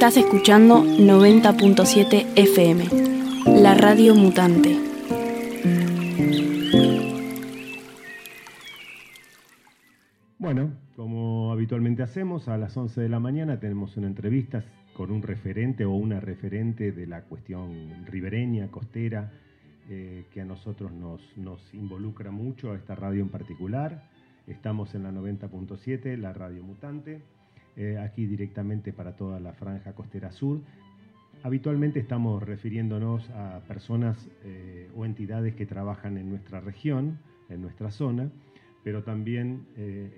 Estás 0.00 0.16
escuchando 0.16 0.82
90.7 0.82 2.28
FM, 2.34 2.84
la 3.60 3.74
radio 3.74 4.14
mutante. 4.14 4.78
Bueno, 10.38 10.70
como 10.96 11.52
habitualmente 11.52 12.02
hacemos, 12.02 12.48
a 12.48 12.56
las 12.56 12.74
11 12.78 12.98
de 12.98 13.10
la 13.10 13.20
mañana 13.20 13.60
tenemos 13.60 13.98
una 13.98 14.06
entrevista 14.06 14.64
con 14.94 15.10
un 15.10 15.20
referente 15.20 15.84
o 15.84 15.90
una 15.90 16.18
referente 16.18 16.92
de 16.92 17.06
la 17.06 17.24
cuestión 17.24 18.06
ribereña, 18.06 18.70
costera, 18.70 19.30
eh, 19.90 20.24
que 20.32 20.40
a 20.40 20.46
nosotros 20.46 20.92
nos, 20.92 21.74
involucra 21.74 22.30
mucho, 22.30 22.72
a 22.72 22.76
esta 22.76 22.94
radio 22.94 23.20
en 23.20 23.28
particular. 23.28 24.08
Estamos 24.46 24.94
en 24.94 25.02
la 25.02 25.12
90.7, 25.12 26.16
la 26.16 26.32
radio 26.32 26.62
mutante, 26.62 27.20
eh, 27.80 27.98
aquí 27.98 28.26
directamente 28.26 28.92
para 28.92 29.16
toda 29.16 29.40
la 29.40 29.52
franja 29.52 29.92
costera 29.94 30.30
sur. 30.30 30.60
Habitualmente 31.42 31.98
estamos 31.98 32.42
refiriéndonos 32.42 33.28
a 33.30 33.60
personas 33.66 34.28
eh, 34.44 34.88
o 34.94 35.04
entidades 35.04 35.54
que 35.54 35.66
trabajan 35.66 36.18
en 36.18 36.28
nuestra 36.28 36.60
región, 36.60 37.18
en 37.48 37.62
nuestra 37.62 37.90
zona, 37.90 38.30
pero 38.84 39.02
también 39.02 39.66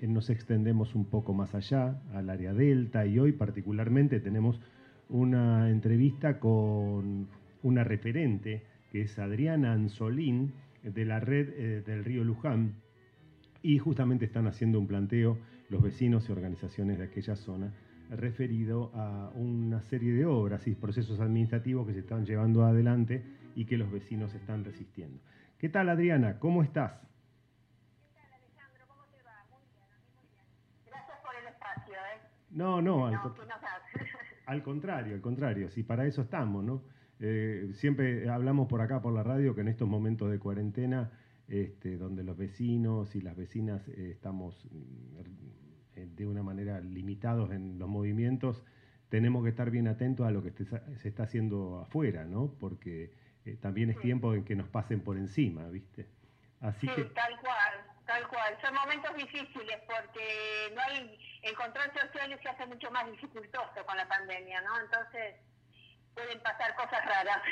nos 0.02 0.30
extendemos 0.30 0.94
un 0.94 1.04
poco 1.04 1.34
más 1.34 1.52
allá, 1.52 2.00
al 2.12 2.30
área 2.30 2.52
delta, 2.52 3.06
y 3.06 3.18
hoy 3.18 3.32
particularmente 3.32 4.20
tenemos 4.20 4.60
una 5.08 5.68
entrevista 5.68 6.38
con 6.38 7.26
una 7.62 7.82
referente 7.82 8.62
que 8.92 9.02
es 9.02 9.18
Adriana 9.18 9.72
Anzolín, 9.72 10.52
de 10.82 11.04
la 11.04 11.20
red 11.20 11.48
eh, 11.50 11.82
del 11.86 12.04
río 12.04 12.24
Luján, 12.24 12.74
y 13.62 13.78
justamente 13.78 14.24
están 14.24 14.46
haciendo 14.46 14.80
un 14.80 14.86
planteo 14.86 15.38
los 15.72 15.82
vecinos 15.82 16.28
y 16.28 16.32
organizaciones 16.32 16.98
de 16.98 17.04
aquella 17.04 17.34
zona 17.34 17.72
referido 18.10 18.92
a 18.94 19.30
una 19.34 19.80
serie 19.84 20.12
de 20.12 20.26
obras 20.26 20.66
y 20.66 20.74
procesos 20.74 21.18
administrativos 21.18 21.86
que 21.86 21.94
se 21.94 22.00
están 22.00 22.26
llevando 22.26 22.64
adelante 22.64 23.24
y 23.54 23.64
que 23.64 23.78
los 23.78 23.90
vecinos 23.90 24.34
están 24.34 24.64
resistiendo. 24.64 25.18
¿Qué 25.58 25.70
tal 25.70 25.88
Adriana? 25.88 26.38
¿Cómo 26.38 26.62
estás? 26.62 26.92
¿Qué 26.92 28.06
tal 28.14 28.34
Alejandro? 28.34 28.84
¿Cómo 28.86 29.02
te 29.10 29.22
va? 29.22 29.46
Muy 29.50 29.62
bien, 29.72 30.04
muy 30.14 30.26
bien. 30.30 30.44
Gracias 30.86 31.18
por 31.24 31.34
el 31.40 31.46
espacio. 31.46 31.94
¿eh? 31.94 32.20
No, 32.50 32.82
no, 32.82 33.06
al, 33.06 33.14
al 34.46 34.62
contrario, 34.62 35.14
al 35.14 35.22
contrario, 35.22 35.70
si 35.70 35.82
para 35.82 36.04
eso 36.06 36.20
estamos, 36.20 36.62
¿no? 36.62 36.82
Eh, 37.18 37.70
siempre 37.76 38.28
hablamos 38.28 38.68
por 38.68 38.82
acá, 38.82 39.00
por 39.00 39.14
la 39.14 39.22
radio, 39.22 39.54
que 39.54 39.62
en 39.62 39.68
estos 39.68 39.88
momentos 39.88 40.30
de 40.30 40.38
cuarentena, 40.38 41.12
este, 41.48 41.96
donde 41.96 42.24
los 42.24 42.36
vecinos 42.36 43.14
y 43.14 43.22
las 43.22 43.36
vecinas 43.36 43.86
eh, 43.88 44.10
estamos 44.10 44.66
mm, 44.70 45.61
de 45.94 46.26
una 46.26 46.42
manera 46.42 46.80
limitados 46.80 47.50
en 47.52 47.78
los 47.78 47.88
movimientos, 47.88 48.64
tenemos 49.08 49.42
que 49.44 49.50
estar 49.50 49.70
bien 49.70 49.88
atentos 49.88 50.26
a 50.26 50.30
lo 50.30 50.42
que 50.42 50.52
se 50.52 51.08
está 51.08 51.24
haciendo 51.24 51.80
afuera, 51.80 52.24
¿no? 52.24 52.54
Porque 52.58 53.12
también 53.60 53.90
es 53.90 53.98
tiempo 54.00 54.34
en 54.34 54.44
que 54.44 54.56
nos 54.56 54.68
pasen 54.68 55.00
por 55.00 55.16
encima, 55.16 55.68
¿viste? 55.68 56.06
Así 56.60 56.86
sí, 56.86 57.04
tal 57.14 57.40
cual, 57.40 57.72
tal 58.06 58.28
cual. 58.28 58.56
Son 58.62 58.74
momentos 58.74 59.14
difíciles 59.16 59.78
porque 59.86 60.72
no 60.74 60.80
hay, 60.80 61.18
el 61.42 61.54
control 61.56 61.90
social 61.92 62.38
se 62.40 62.48
hace 62.48 62.66
mucho 62.66 62.90
más 62.90 63.10
dificultoso 63.10 63.84
con 63.84 63.96
la 63.96 64.08
pandemia, 64.08 64.60
¿no? 64.62 64.80
Entonces 64.80 65.34
pueden 66.14 66.40
pasar 66.40 66.74
cosas 66.76 67.04
raras. 67.04 67.42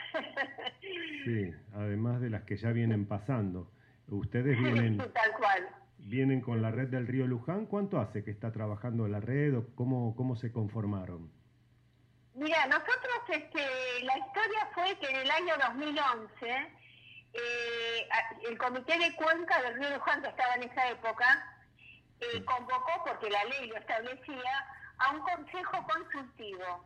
sí, 1.24 1.52
además 1.74 2.20
de 2.20 2.30
las 2.30 2.42
que 2.44 2.56
ya 2.56 2.70
vienen 2.70 3.06
pasando. 3.06 3.70
Ustedes 4.06 4.58
vienen, 4.62 4.98
tal 4.98 5.32
cual. 5.38 5.68
Vienen 6.04 6.40
con 6.40 6.62
la 6.62 6.70
red 6.70 6.88
del 6.88 7.06
río 7.06 7.26
Luján. 7.26 7.66
¿Cuánto 7.66 8.00
hace 8.00 8.24
que 8.24 8.30
está 8.30 8.52
trabajando 8.52 9.06
la 9.08 9.20
red 9.20 9.56
o 9.56 9.66
cómo, 9.74 10.14
cómo 10.16 10.36
se 10.36 10.52
conformaron? 10.52 11.30
Mira, 12.34 12.66
nosotros, 12.66 13.20
este, 13.28 13.60
la 14.04 14.18
historia 14.18 14.68
fue 14.74 14.96
que 14.98 15.08
en 15.08 15.16
el 15.16 15.30
año 15.30 15.54
2011, 15.58 16.50
eh, 17.32 18.08
el 18.48 18.58
Comité 18.58 18.98
de 18.98 19.14
Cuenca 19.16 19.62
del 19.62 19.74
río 19.74 19.90
Luján, 19.90 20.22
que 20.22 20.28
estaba 20.28 20.54
en 20.54 20.64
esa 20.64 20.90
época, 20.90 21.56
eh, 22.20 22.44
convocó, 22.44 23.04
porque 23.06 23.30
la 23.30 23.44
ley 23.44 23.68
lo 23.68 23.76
establecía, 23.76 24.66
a 24.98 25.12
un 25.12 25.20
consejo 25.20 25.86
consultivo 25.86 26.84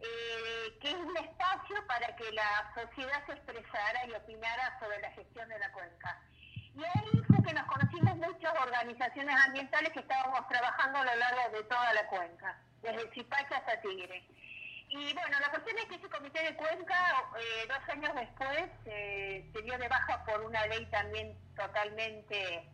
eh, 0.00 0.78
que 0.80 0.88
es 0.88 0.96
un 0.96 1.16
espacio 1.16 1.76
para 1.86 2.16
que 2.16 2.32
la 2.32 2.72
sociedad 2.74 3.24
se 3.26 3.32
expresara 3.32 4.06
y 4.06 4.12
opinara 4.12 4.78
sobre 4.80 4.98
la 5.00 5.10
gestión 5.12 5.48
de 5.48 5.58
la 5.58 5.70
cuenca. 5.72 6.18
Y 6.74 6.82
ahí 6.82 7.22
que 7.42 7.54
nos 7.54 7.66
conocimos 7.66 8.16
muchas 8.16 8.54
organizaciones 8.60 9.36
ambientales 9.46 9.92
que 9.92 10.00
estábamos 10.00 10.46
trabajando 10.48 10.98
a 10.98 11.04
lo 11.04 11.16
largo 11.16 11.56
de 11.56 11.64
toda 11.64 11.92
la 11.94 12.06
cuenca, 12.06 12.58
desde 12.82 13.10
Chipacha 13.12 13.56
hasta 13.56 13.80
Tigre. 13.80 14.24
Y 14.88 15.14
bueno, 15.14 15.38
la 15.40 15.50
cuestión 15.50 15.78
es 15.78 15.84
que 15.86 15.94
ese 15.94 16.08
comité 16.08 16.42
de 16.42 16.56
cuenca, 16.56 17.24
eh, 17.38 17.66
dos 17.68 17.88
años 17.88 18.14
después, 18.14 18.64
eh, 18.86 19.48
se 19.52 19.62
dio 19.62 19.78
de 19.78 19.88
baja 19.88 20.24
por 20.24 20.40
una 20.42 20.66
ley 20.66 20.84
también 20.86 21.38
totalmente 21.54 22.68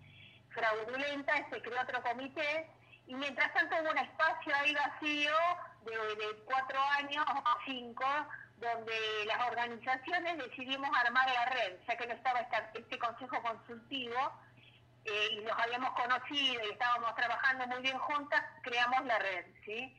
fraudulenta, 0.50 1.34
se 1.50 1.60
creó 1.60 1.82
otro 1.82 2.03
comité, 2.03 2.71
y 3.06 3.15
mientras 3.15 3.53
tanto 3.53 3.76
hubo 3.76 3.91
un 3.91 3.99
espacio 3.99 4.55
ahí 4.56 4.75
vacío 4.75 5.32
de, 5.84 6.43
cuatro 6.47 6.81
años 6.99 7.25
o 7.28 7.59
cinco, 7.66 8.05
donde 8.56 8.94
las 9.26 9.49
organizaciones 9.49 10.38
decidimos 10.38 10.88
armar 10.97 11.28
la 11.28 11.44
red, 11.47 11.76
ya 11.87 11.97
que 11.97 12.06
no 12.06 12.15
estaba 12.15 12.41
este 12.41 12.99
consejo 12.99 13.43
consultivo 13.43 14.32
eh, 15.06 15.28
y 15.33 15.44
nos 15.44 15.59
habíamos 15.59 15.91
conocido 15.91 16.62
y 16.67 16.72
estábamos 16.72 17.15
trabajando 17.15 17.67
muy 17.69 17.83
bien 17.83 17.99
juntas, 17.99 18.43
creamos 18.62 19.05
la 19.06 19.19
red, 19.19 19.47
¿sí? 19.65 19.94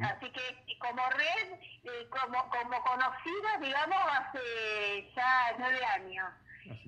Así 0.00 0.30
que 0.30 0.78
como 0.78 1.02
red, 1.10 1.58
eh, 1.82 2.08
como, 2.08 2.38
como 2.50 2.82
conocida, 2.84 3.58
digamos, 3.60 3.98
hace 4.12 5.10
ya 5.16 5.56
nueve 5.58 5.84
años. 5.84 6.28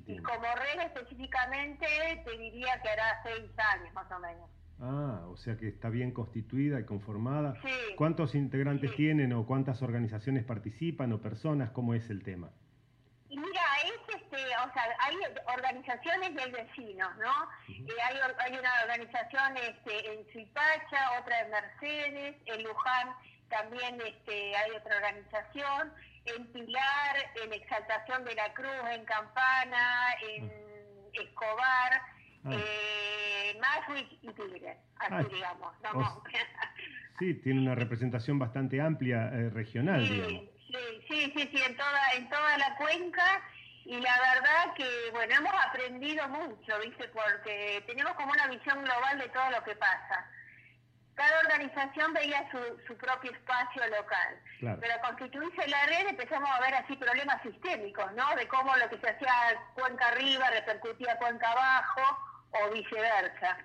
Y 0.06 0.18
como 0.18 0.44
red 0.54 0.80
específicamente, 0.86 1.86
te 2.24 2.38
diría 2.38 2.80
que 2.80 2.88
hará 2.88 3.20
seis 3.24 3.50
años 3.58 3.92
más 3.94 4.10
o 4.12 4.18
menos. 4.20 4.48
Ah, 4.80 5.24
o 5.28 5.36
sea 5.36 5.56
que 5.56 5.68
está 5.68 5.88
bien 5.88 6.12
constituida 6.12 6.78
y 6.78 6.84
conformada. 6.84 7.56
¿Cuántos 7.96 8.34
integrantes 8.34 8.94
tienen 8.94 9.32
o 9.32 9.46
cuántas 9.46 9.82
organizaciones 9.82 10.44
participan 10.44 11.12
o 11.12 11.20
personas? 11.20 11.70
¿Cómo 11.70 11.94
es 11.94 12.10
el 12.10 12.22
tema? 12.22 12.50
O 14.34 14.72
sea, 14.72 14.84
hay 15.00 15.16
organizaciones 15.54 16.30
y 16.30 16.38
hay 16.38 16.50
vecinos, 16.50 17.16
¿no? 17.16 17.48
Eh, 17.68 17.96
hay, 18.02 18.18
hay, 18.38 18.58
una 18.58 18.70
organización 18.82 19.56
este, 19.56 20.12
en 20.12 20.32
Suipacha, 20.32 21.20
otra 21.20 21.40
en 21.40 21.50
Mercedes, 21.50 22.36
en 22.46 22.62
Luján 22.62 23.14
también 23.48 24.00
este, 24.04 24.56
hay 24.56 24.70
otra 24.72 24.96
organización, 24.96 25.92
en 26.24 26.46
Pilar, 26.52 27.16
en 27.44 27.52
Exaltación 27.52 28.24
de 28.24 28.34
la 28.34 28.52
Cruz, 28.54 28.90
en 28.92 29.04
Campana, 29.04 30.14
en 30.28 30.50
ah. 30.50 31.20
Escobar. 31.22 32.02
Ah. 32.44 32.50
Eh, 32.52 33.60
y 34.22 34.28
Tigre, 34.32 34.76
así 34.98 35.14
ah. 35.14 35.24
digamos. 35.30 35.74
sí, 37.18 37.34
tiene 37.34 37.60
una 37.60 37.74
representación 37.74 38.38
bastante 38.38 38.80
amplia 38.80 39.30
eh, 39.32 39.50
regional, 39.50 40.06
sí, 40.06 40.14
digamos. 40.14 40.44
Sí, 40.66 40.76
sí, 41.08 41.32
sí, 41.36 41.50
sí, 41.52 41.62
en 41.64 41.76
toda, 41.76 42.12
en 42.16 42.28
toda 42.28 42.58
la 42.58 42.76
cuenca 42.76 43.42
y 43.84 44.00
la 44.00 44.18
verdad 44.18 44.74
que, 44.74 45.10
bueno, 45.12 45.34
hemos 45.34 45.52
aprendido 45.66 46.26
mucho, 46.28 46.78
¿viste? 46.80 47.06
Porque 47.08 47.82
tenemos 47.86 48.14
como 48.14 48.32
una 48.32 48.46
visión 48.48 48.82
global 48.82 49.18
de 49.18 49.28
todo 49.28 49.50
lo 49.50 49.62
que 49.62 49.76
pasa. 49.76 50.26
Cada 51.14 51.40
organización 51.40 52.12
veía 52.14 52.50
su, 52.50 52.58
su 52.86 52.96
propio 52.96 53.30
espacio 53.30 53.86
local. 53.88 54.40
Pero 54.80 55.00
constituirse 55.02 55.68
la 55.68 55.86
red 55.86 56.08
empezamos 56.08 56.50
a 56.50 56.60
ver 56.60 56.74
así 56.74 56.96
problemas 56.96 57.40
sistémicos, 57.42 58.10
¿no? 58.14 58.34
De 58.36 58.48
cómo 58.48 58.74
lo 58.76 58.88
que 58.88 58.98
se 58.98 59.10
hacía 59.10 59.32
cuenca 59.74 60.08
arriba 60.08 60.50
repercutía 60.50 61.16
cuenca 61.18 61.52
abajo 61.52 62.18
o 62.50 62.70
viceversa. 62.70 63.58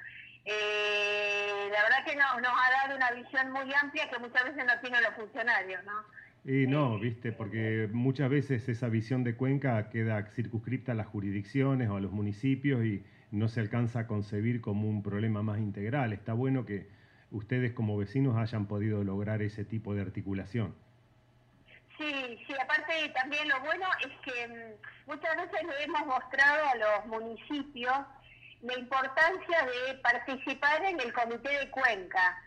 Eh, 0.45 1.69
la 1.71 1.83
verdad 1.83 2.05
que 2.05 2.15
nos, 2.15 2.41
nos 2.41 2.53
ha 2.53 2.71
dado 2.71 2.95
una 2.97 3.11
visión 3.11 3.51
muy 3.51 3.73
amplia 3.73 4.09
que 4.09 4.19
muchas 4.19 4.43
veces 4.43 4.65
no 4.65 4.79
tienen 4.81 5.01
los 5.01 5.13
funcionarios, 5.15 5.83
¿no? 5.85 6.05
Y 6.45 6.67
no, 6.67 6.97
viste, 6.97 7.31
porque 7.31 7.89
muchas 7.91 8.29
veces 8.29 8.67
esa 8.69 8.87
visión 8.87 9.23
de 9.23 9.35
Cuenca 9.35 9.89
queda 9.89 10.23
circunscripta 10.31 10.93
a 10.93 10.95
las 10.95 11.07
jurisdicciones 11.07 11.89
o 11.89 11.97
a 11.97 11.99
los 11.99 12.11
municipios 12.11 12.83
y 12.85 13.03
no 13.31 13.47
se 13.47 13.59
alcanza 13.59 14.01
a 14.01 14.07
concebir 14.07 14.61
como 14.61 14.89
un 14.89 15.03
problema 15.03 15.43
más 15.43 15.59
integral. 15.59 16.13
Está 16.13 16.33
bueno 16.33 16.65
que 16.65 16.87
ustedes 17.31 17.73
como 17.73 17.97
vecinos 17.97 18.37
hayan 18.37 18.67
podido 18.67 19.03
lograr 19.03 19.41
ese 19.41 19.65
tipo 19.65 19.93
de 19.93 20.01
articulación. 20.01 20.73
Sí, 21.97 22.39
sí, 22.47 22.53
aparte 22.59 23.09
también 23.13 23.47
lo 23.49 23.59
bueno 23.59 23.85
es 23.99 24.33
que 24.33 24.47
mm, 24.47 25.11
muchas 25.11 25.35
veces 25.35 25.67
le 25.67 25.83
hemos 25.83 26.05
mostrado 26.05 26.69
a 26.69 26.75
los 26.75 27.05
municipios 27.07 27.93
la 28.61 28.77
importancia 28.77 29.57
de 29.65 29.95
participar 29.95 30.83
en 30.85 30.99
el 30.99 31.11
comité 31.13 31.49
de 31.59 31.69
Cuenca, 31.69 32.41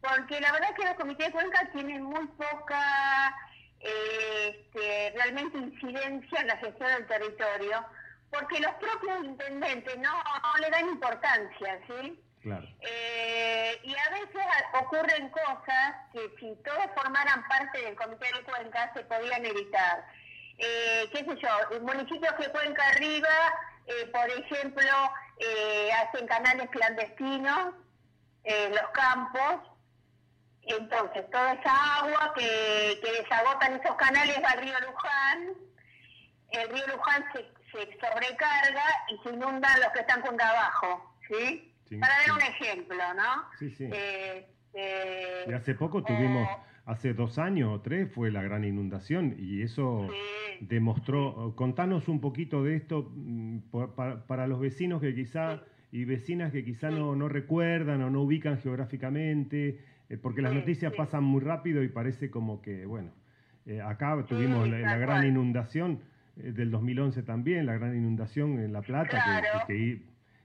porque 0.00 0.40
la 0.40 0.52
verdad 0.52 0.70
es 0.70 0.76
que 0.76 0.88
los 0.88 0.94
comités 0.94 1.26
de 1.26 1.32
Cuenca 1.32 1.68
tienen 1.72 2.02
muy 2.02 2.26
poca 2.28 3.34
este, 3.80 5.12
realmente 5.14 5.58
incidencia 5.58 6.40
en 6.40 6.46
la 6.46 6.56
gestión 6.56 6.88
del 6.90 7.06
territorio, 7.06 7.84
porque 8.30 8.60
los 8.60 8.72
propios 8.74 9.24
intendentes 9.24 9.98
no, 9.98 10.12
le 10.60 10.70
dan 10.70 10.88
importancia, 10.88 11.80
¿sí? 11.86 12.22
Claro. 12.42 12.66
Eh, 12.80 13.80
y 13.82 13.94
a 13.96 14.10
veces, 14.10 14.46
ocurren 14.80 15.28
cosas 15.30 15.94
que 16.12 16.30
si 16.38 16.54
todos 16.64 16.86
formaran 16.94 17.46
parte 17.48 17.82
del 17.82 17.96
Comité 17.96 18.26
de 18.32 18.44
Cuenca 18.44 18.92
se 18.94 19.04
podían 19.04 19.44
evitar. 19.44 20.04
Eh, 20.58 21.08
qué 21.12 21.18
sé 21.18 21.36
yo, 21.40 21.80
municipios 21.80 22.32
que 22.34 22.50
Cuenca 22.50 22.86
arriba, 22.88 23.28
eh, 23.86 24.06
por 24.12 24.28
ejemplo, 24.30 24.90
hacen 26.02 26.26
canales 26.26 26.68
clandestinos 26.70 27.74
en 28.44 28.70
los 28.70 28.88
campos, 28.92 29.77
entonces 30.72 31.28
toda 31.30 31.54
esa 31.54 31.96
agua 32.00 32.32
que, 32.34 32.98
que 33.02 33.22
desagotan 33.22 33.74
esos 33.74 33.96
canales 33.96 34.36
va 34.44 34.50
al 34.50 34.60
río 34.60 34.74
Luján, 34.80 35.48
el 36.50 36.68
río 36.70 36.86
Luján 36.88 37.24
se, 37.32 37.40
se 37.70 37.98
sobrecarga 37.98 38.84
y 39.08 39.18
se 39.22 39.34
inundan 39.34 39.80
los 39.80 39.92
que 39.92 40.00
están 40.00 40.20
con 40.22 40.40
abajo, 40.40 41.14
¿sí? 41.28 41.74
Para 42.00 42.18
dar 42.18 42.32
un 42.32 42.42
ejemplo, 42.42 43.14
¿no? 43.14 43.48
Sí, 43.58 43.70
sí. 43.70 43.90
y 45.46 45.52
hace 45.52 45.74
poco 45.74 46.02
tuvimos 46.02 46.48
hace 46.88 47.12
dos 47.12 47.38
años 47.38 47.70
o 47.70 47.80
tres 47.80 48.10
fue 48.12 48.30
la 48.30 48.42
gran 48.42 48.64
inundación 48.64 49.36
y 49.38 49.62
eso 49.62 50.08
demostró, 50.60 51.54
contanos 51.54 52.08
un 52.08 52.20
poquito 52.20 52.64
de 52.64 52.76
esto 52.76 53.10
mm, 53.14 53.58
para, 54.26 54.46
los 54.46 54.58
vecinos 54.58 55.00
que 55.00 55.14
quizá 55.14 55.62
y 55.92 56.04
vecinas 56.04 56.50
que 56.50 56.64
quizá 56.64 56.90
no, 56.90 57.14
no 57.14 57.28
recuerdan 57.28 58.02
o 58.02 58.10
no 58.10 58.22
ubican 58.22 58.58
geográficamente, 58.58 59.68
eh, 59.68 59.80
porque 60.16 60.40
las 60.40 60.54
noticias 60.54 60.92
pasan 60.94 61.24
muy 61.24 61.40
rápido 61.40 61.82
y 61.82 61.88
parece 61.88 62.30
como 62.30 62.62
que, 62.62 62.86
bueno, 62.86 63.10
eh, 63.66 63.82
acá 63.82 64.24
tuvimos 64.26 64.66
la, 64.68 64.96
gran 64.96 65.26
inundación 65.26 66.00
eh, 66.38 66.52
del 66.52 66.70
2011 66.70 67.22
también, 67.22 67.66
la 67.66 67.74
gran 67.76 67.94
inundación 67.94 68.58
en 68.58 68.72
La 68.72 68.80
Plata, 68.80 69.42
que, 69.66 70.02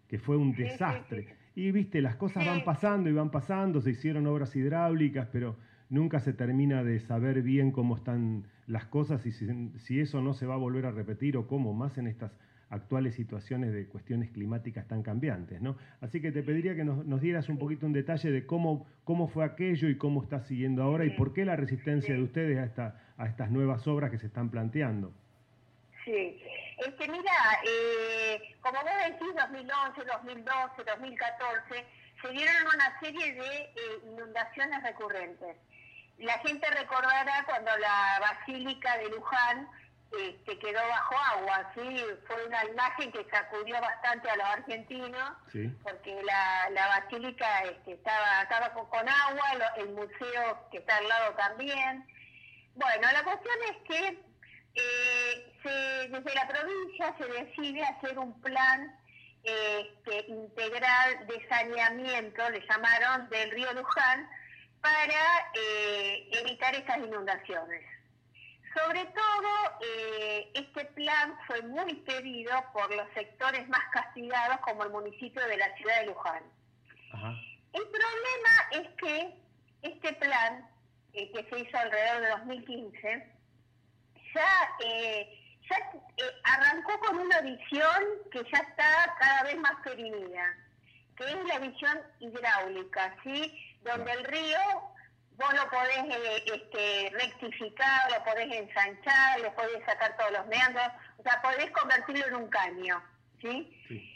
que, 0.10 0.20
fue 0.20 0.36
un 0.36 0.54
desastre. 0.54 1.28
Y 1.56 1.72
viste, 1.72 2.02
las 2.02 2.18
cosas 2.18 2.46
van 2.46 2.66
pasando 2.66 3.10
y 3.10 3.14
van 3.14 3.32
pasando, 3.32 3.80
se 3.80 3.92
hicieron 3.92 4.28
obras 4.28 4.54
hidráulicas, 4.56 5.30
pero 5.32 5.56
nunca 5.90 6.20
se 6.20 6.34
termina 6.34 6.84
de 6.84 7.00
saber 7.00 7.44
bien 7.44 7.72
cómo 7.72 7.96
están 7.96 8.48
las 8.68 8.86
cosas 8.86 9.26
y 9.26 9.32
si, 9.32 10.00
eso 10.00 10.22
no 10.22 10.34
se 10.34 10.46
va 10.46 10.56
a 10.56 10.58
volver 10.58 10.86
a 10.86 10.92
repetir 10.92 11.38
o 11.38 11.48
cómo, 11.48 11.74
más 11.74 11.98
en 11.98 12.08
estas 12.08 12.32
actuales 12.74 13.16
situaciones 13.16 13.72
de 13.72 13.88
cuestiones 13.88 14.32
climáticas 14.32 14.88
tan 14.88 15.04
cambiantes. 15.04 15.62
¿no? 15.62 15.78
Así 16.02 16.22
que 16.22 16.32
te 16.32 16.44
pediría 16.44 16.76
que 16.76 16.84
nos, 16.84 17.22
dieras 17.22 17.50
un 17.50 17.58
poquito 17.58 17.86
un 17.86 17.94
detalle 17.94 18.32
de 18.32 18.46
cómo, 18.46 18.88
cómo 19.04 19.28
fue 19.28 19.46
aquello 19.46 19.88
y 19.90 19.98
cómo 19.98 20.24
está 20.24 20.42
siguiendo 20.42 20.84
ahora 20.84 21.06
y 21.06 21.12
por 21.12 21.34
qué 21.34 21.46
la 21.46 21.56
resistencia 21.56 22.14
de 22.14 22.22
ustedes 22.22 22.58
a, 22.58 22.64
esta, 22.64 23.02
a 23.18 23.28
estas 23.28 23.52
nuevas 23.52 23.88
obras 23.88 24.12
que 24.12 24.18
se 24.18 24.28
están 24.28 24.50
planteando. 24.50 25.14
Sí, 26.04 26.42
este, 26.86 27.08
mira, 27.08 27.32
eh, 27.66 28.42
como 28.62 28.80
vos 28.82 28.92
decís, 29.08 29.34
2011, 29.36 30.04
2012, 30.04 30.84
2014, 30.86 31.86
se 32.22 32.32
dieron 32.32 32.56
una 32.76 33.00
serie 33.00 33.34
de 33.34 33.42
eh, 33.42 33.72
inundaciones 34.12 34.84
recurrentes 34.84 35.56
la 36.20 36.38
gente 36.40 36.70
recordará 36.70 37.44
cuando 37.46 37.72
la 37.78 38.20
Basílica 38.20 38.98
de 38.98 39.10
Luján 39.10 39.68
quedó 40.60 40.80
bajo 40.88 41.18
agua, 41.18 41.72
¿sí? 41.76 42.06
Fue 42.28 42.46
una 42.46 42.66
imagen 42.66 43.12
que 43.12 43.26
sacudió 43.30 43.80
bastante 43.82 44.30
a 44.30 44.36
los 44.36 44.46
argentinos, 44.46 45.32
porque 45.84 46.22
la, 46.24 46.88
Basílica 46.88 47.64
este, 47.64 47.94
estaba, 47.94 48.42
estaba 48.44 48.74
con, 48.74 49.10
agua, 49.10 49.74
el 49.78 49.90
museo 49.90 50.70
que 50.72 50.78
está 50.78 50.98
al 50.98 51.08
lado 51.08 51.34
también. 51.36 52.08
Bueno, 52.76 53.08
la 53.12 53.24
cuestión 53.24 53.56
es 53.70 53.78
que 53.88 54.20
eh, 54.76 56.10
desde 56.10 56.36
la 56.36 56.48
provincia 56.48 57.16
se 57.18 57.26
decide 57.26 57.84
hacer 57.84 58.18
un 58.18 58.40
plan 58.42 58.96
este, 59.44 60.26
integral 60.28 61.28
de 61.28 61.48
saneamiento, 61.48 62.50
le 62.50 62.66
llamaron, 62.68 63.30
del 63.30 63.52
río 63.52 63.74
Luján, 63.74 64.30
para 64.82 65.52
eh, 65.54 66.30
evitar 66.32 66.76
esas 66.76 66.98
inundaciones. 66.98 67.93
Sobre 68.74 69.06
todo, 69.06 69.80
eh, 69.82 70.52
este 70.56 70.86
plan 70.86 71.38
fue 71.46 71.62
muy 71.62 71.94
pedido 72.02 72.52
por 72.74 72.94
los 72.96 73.08
sectores 73.14 73.68
más 73.70 73.84
castigados, 73.92 74.58
como 74.62 74.84
el 74.84 74.90
municipio 74.90 75.46
de 75.48 75.58
la 75.58 75.76
ciudad 75.76 76.00
de 76.00 76.06
Luján. 76.08 76.44
El 77.74 77.84
problema 77.84 78.54
es 78.72 78.88
que 78.98 79.36
este 79.84 80.14
plan, 80.14 80.68
eh, 81.14 81.32
que 81.32 81.44
se 81.50 81.60
hizo 81.60 81.78
alrededor 81.78 82.22
de 82.22 82.30
2015, 82.30 83.32
ya, 84.34 84.78
ya 85.70 85.92
arrancó 86.44 87.00
con 87.00 87.20
una 87.20 87.42
visión 87.42 88.04
que 88.32 88.44
ya 88.52 88.60
está 88.60 89.16
cada 89.20 89.44
vez 89.44 89.58
más 89.58 89.74
perimida, 89.84 90.58
que 91.16 91.26
es 91.26 91.46
la 91.46 91.60
visión 91.60 92.00
hidráulica, 92.20 93.16
¿sí? 93.24 93.78
donde 93.84 94.12
el 94.12 94.24
río 94.24 94.93
vos 95.38 95.54
lo 95.54 95.70
podés 95.70 95.98
eh, 95.98 96.44
este, 96.46 97.10
rectificar, 97.12 98.12
lo 98.12 98.24
podés 98.24 98.52
ensanchar, 98.52 99.40
le 99.40 99.52
podés 99.52 99.84
sacar 99.86 100.16
todos 100.18 100.32
los 100.32 100.48
meandros, 100.48 100.88
o 101.18 101.24
sea, 101.24 101.42
podés 101.42 101.72
convertirlo 101.72 102.28
en 102.28 102.36
un 102.36 102.50
caño, 102.50 103.04
¿sí? 103.42 104.12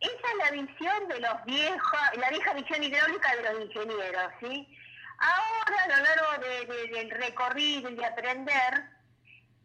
Esa 0.00 0.14
es 0.14 0.36
la 0.38 0.50
visión 0.50 1.08
de 1.08 1.20
los 1.20 1.44
viejos, 1.44 2.00
la 2.16 2.30
vieja 2.30 2.54
visión 2.54 2.82
hidráulica 2.82 3.36
de 3.36 3.42
los 3.42 3.64
ingenieros, 3.64 4.32
¿sí? 4.40 4.78
Ahora, 5.18 5.82
a 5.84 5.88
lo 5.88 6.02
largo 6.02 6.92
del 6.92 7.10
recorrido 7.10 7.90
y 7.90 7.94
de 7.94 8.04
aprender, 8.04 8.84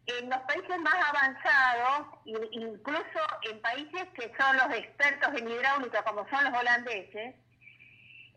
en 0.06 0.30
los 0.30 0.38
países 0.40 0.78
más 0.78 0.94
avanzados, 0.94 2.06
incluso 2.24 3.20
en 3.50 3.60
países 3.60 4.04
que 4.14 4.32
son 4.38 4.56
los 4.56 4.72
expertos 4.74 5.28
en 5.36 5.50
hidráulica, 5.50 6.02
como 6.04 6.28
son 6.30 6.44
los 6.44 6.60
holandeses, 6.60 7.34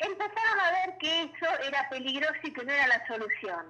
empezaron 0.02 0.60
a 0.60 0.72
ver 0.72 0.98
que 0.98 1.24
eso 1.24 1.60
era 1.64 1.90
peligroso 1.90 2.40
y 2.44 2.54
que 2.54 2.64
no 2.64 2.72
era 2.72 2.88
la 2.88 3.08
solución. 3.08 3.66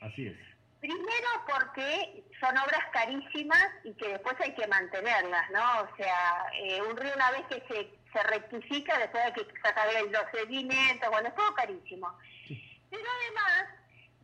Así 0.00 0.28
es. 0.28 0.36
Primero 0.80 1.28
porque 1.46 2.24
son 2.40 2.56
obras 2.56 2.84
carísimas 2.92 3.68
y 3.84 3.92
que 3.94 4.08
después 4.08 4.34
hay 4.40 4.54
que 4.54 4.66
mantenerlas, 4.66 5.50
¿no? 5.50 5.82
O 5.82 5.96
sea, 5.96 6.46
eh, 6.54 6.80
un 6.82 6.96
río 6.96 7.12
una 7.14 7.30
vez 7.32 7.42
que 7.48 7.62
se, 7.68 7.90
se 8.12 8.22
rectifica, 8.24 8.98
después 8.98 9.24
hay 9.24 9.32
que 9.32 9.46
sacar 9.62 9.86
los 10.10 10.24
sedimentos, 10.32 11.10
bueno, 11.10 11.28
es 11.28 11.34
todo 11.34 11.54
carísimo. 11.54 12.18
Pero 12.90 13.04
además 13.20 13.66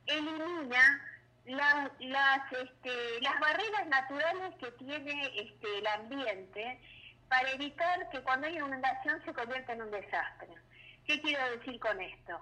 elimina 0.06 1.02
las, 1.44 1.90
las, 2.00 2.52
este, 2.52 3.20
las 3.20 3.38
barreras 3.38 3.86
naturales 3.88 4.54
que 4.58 4.70
tiene 4.72 5.30
este, 5.36 5.78
el 5.78 5.86
ambiente 5.86 6.80
para 7.28 7.50
evitar 7.50 8.08
que 8.10 8.20
cuando 8.20 8.46
hay 8.46 8.56
inundación 8.56 9.22
se 9.24 9.32
convierta 9.32 9.72
en 9.72 9.82
un 9.82 9.90
desastre. 9.90 10.48
¿Qué 11.06 11.20
quiero 11.20 11.50
decir 11.50 11.78
con 11.80 12.00
esto? 12.00 12.40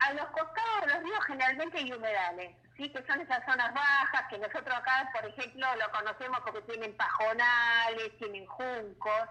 A 0.00 0.12
los 0.12 0.26
costados 0.26 0.80
de 0.82 0.94
los 0.94 1.02
ríos 1.02 1.24
generalmente 1.26 1.78
hay 1.78 1.92
humedales, 1.92 2.56
¿sí? 2.76 2.88
que 2.90 3.04
son 3.04 3.20
esas 3.20 3.44
zonas 3.44 3.74
bajas, 3.74 4.28
que 4.30 4.38
nosotros 4.38 4.76
acá, 4.76 5.10
por 5.12 5.28
ejemplo, 5.28 5.66
lo 5.76 5.90
conocemos 5.90 6.38
porque 6.40 6.62
tienen 6.62 6.96
pajonales, 6.96 8.16
tienen 8.18 8.46
juncos. 8.46 9.28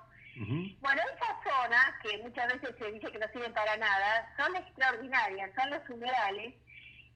Bueno, 0.82 1.02
esas 1.16 1.36
zonas, 1.44 1.94
que 2.04 2.20
muchas 2.20 2.54
veces 2.54 2.76
se 2.78 2.92
dice 2.92 3.12
que 3.12 3.18
no 3.18 3.28
sirven 3.30 3.54
para 3.54 3.76
nada, 3.78 4.32
son 4.38 4.56
extraordinarias, 4.56 5.50
son 5.56 5.72
los 5.72 5.90
humedales 5.90 6.54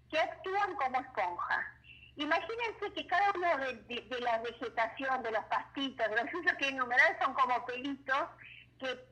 que 0.10 0.20
actúan 0.20 0.74
como 0.75 1.01
esponja. 1.01 1.74
Imagínense 2.15 2.93
que 2.96 3.05
cada 3.05 3.31
uno 3.36 3.58
de, 3.58 4.20
la 4.22 4.39
vegetación, 4.39 5.22
de 5.22 5.31
los 5.31 5.46
pastitos, 5.46 6.10
de 6.10 6.15
los 6.15 6.34
usos 6.34 6.53
que 6.53 6.65
hay 6.65 6.79
humedales 6.79 7.17
son 7.24 7.34
como 7.36 7.63
pelitos 7.65 8.27
que 8.79 9.11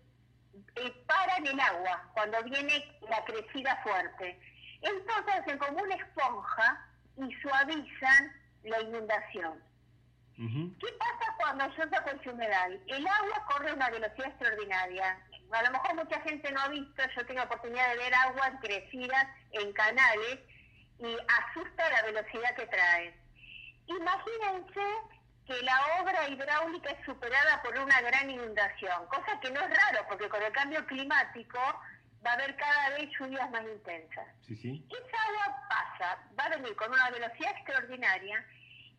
eh, 0.76 1.04
paran 1.08 1.46
el 1.46 1.60
agua 1.60 2.10
cuando 2.14 2.44
viene 2.44 3.00
la 3.10 3.24
crecida 3.26 3.76
fuerte. 3.84 4.40
Entonces 4.82 5.34
hacen 5.36 5.58
como 5.58 5.82
una 5.82 5.96
esponja 5.96 6.88
y 7.18 7.34
suavizan 7.42 8.34
la 8.64 8.82
inundación. 8.82 9.64
¿Qué 10.38 10.88
pasa 10.98 11.36
cuando 11.38 11.68
yo 11.76 11.84
saco 11.90 12.12
el 12.12 12.30
humedal? 12.30 12.82
El 12.88 13.06
agua 13.06 13.46
corre 13.46 13.72
a 13.72 13.74
una 13.74 13.90
velocidad 13.90 14.28
extraordinaria. 14.28 15.20
A 15.52 15.64
lo 15.64 15.72
mejor 15.72 15.96
mucha 15.96 16.22
gente 16.22 16.50
no 16.54 16.62
ha 16.62 16.70
visto, 16.70 17.04
yo 17.14 17.26
tengo 17.26 17.44
oportunidad 17.44 17.90
de 17.90 17.98
ver 17.98 18.14
agua 18.16 18.58
crecida 18.62 19.36
en 19.52 19.74
canales 19.74 20.40
y 21.00 21.18
asusta 21.28 21.90
la 21.90 22.04
velocidad 22.04 22.56
que 22.56 22.68
trae. 22.68 23.14
Imagínense 23.88 24.82
que 25.50 25.64
la 25.64 25.82
obra 26.00 26.30
hidráulica 26.30 26.92
es 26.92 27.04
superada 27.04 27.60
por 27.64 27.76
una 27.80 28.00
gran 28.02 28.30
inundación, 28.30 29.08
cosa 29.08 29.40
que 29.42 29.50
no 29.50 29.60
es 29.62 29.70
raro, 29.70 30.06
porque 30.08 30.30
con 30.30 30.44
el 30.44 30.52
cambio 30.52 30.86
climático 30.86 31.58
va 32.24 32.32
a 32.32 32.34
haber 32.34 32.56
cada 32.56 32.90
vez 32.90 33.10
lluvias 33.18 33.50
más 33.50 33.64
intensas. 33.64 34.28
Sí, 34.46 34.56
sí. 34.58 34.86
Esa 34.92 35.18
agua 35.28 35.68
pasa, 35.68 36.20
va 36.40 36.44
a 36.44 36.50
venir 36.50 36.76
con 36.76 36.92
una 36.92 37.10
velocidad 37.10 37.52
extraordinaria, 37.58 38.46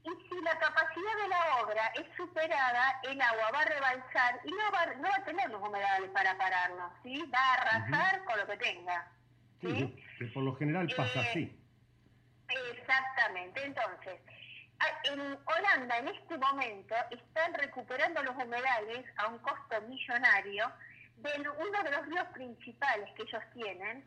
y 0.02 0.08
si 0.28 0.40
la 0.42 0.58
capacidad 0.58 1.16
de 1.22 1.28
la 1.28 1.62
obra 1.62 1.86
es 1.94 2.06
superada, 2.16 3.00
el 3.04 3.20
agua 3.20 3.50
va 3.54 3.60
a 3.60 3.64
rebalsar 3.66 4.40
y 4.44 4.50
no 4.50 4.72
va, 4.72 4.86
no 4.86 5.08
va 5.08 5.16
a 5.16 5.24
tener 5.24 5.50
los 5.50 5.62
humedales 5.62 6.10
para 6.10 6.36
pararnos, 6.36 6.90
¿sí? 7.04 7.30
Va 7.32 7.38
a 7.38 7.54
arrasar 7.54 8.24
con 8.24 8.40
lo 8.40 8.46
que 8.48 8.56
tenga. 8.56 9.08
¿sí? 9.60 10.04
que 10.18 10.24
por 10.26 10.42
lo 10.42 10.56
general 10.56 10.88
pasa 10.96 11.20
eh, 11.20 11.26
así. 11.30 11.56
Exactamente, 12.72 13.64
entonces, 13.64 14.20
en 15.04 15.38
Holanda 15.44 15.98
en 15.98 16.08
este 16.08 16.38
momento 16.38 16.94
están 17.10 17.54
recuperando 17.54 18.22
los 18.22 18.34
humedales 18.36 19.04
a 19.16 19.28
un 19.28 19.38
costo 19.38 19.80
millonario 19.82 20.72
de 21.16 21.30
uno 21.40 21.82
de 21.82 21.90
los 21.90 22.06
ríos 22.06 22.26
principales 22.32 23.10
que 23.14 23.22
ellos 23.22 23.42
tienen 23.54 24.04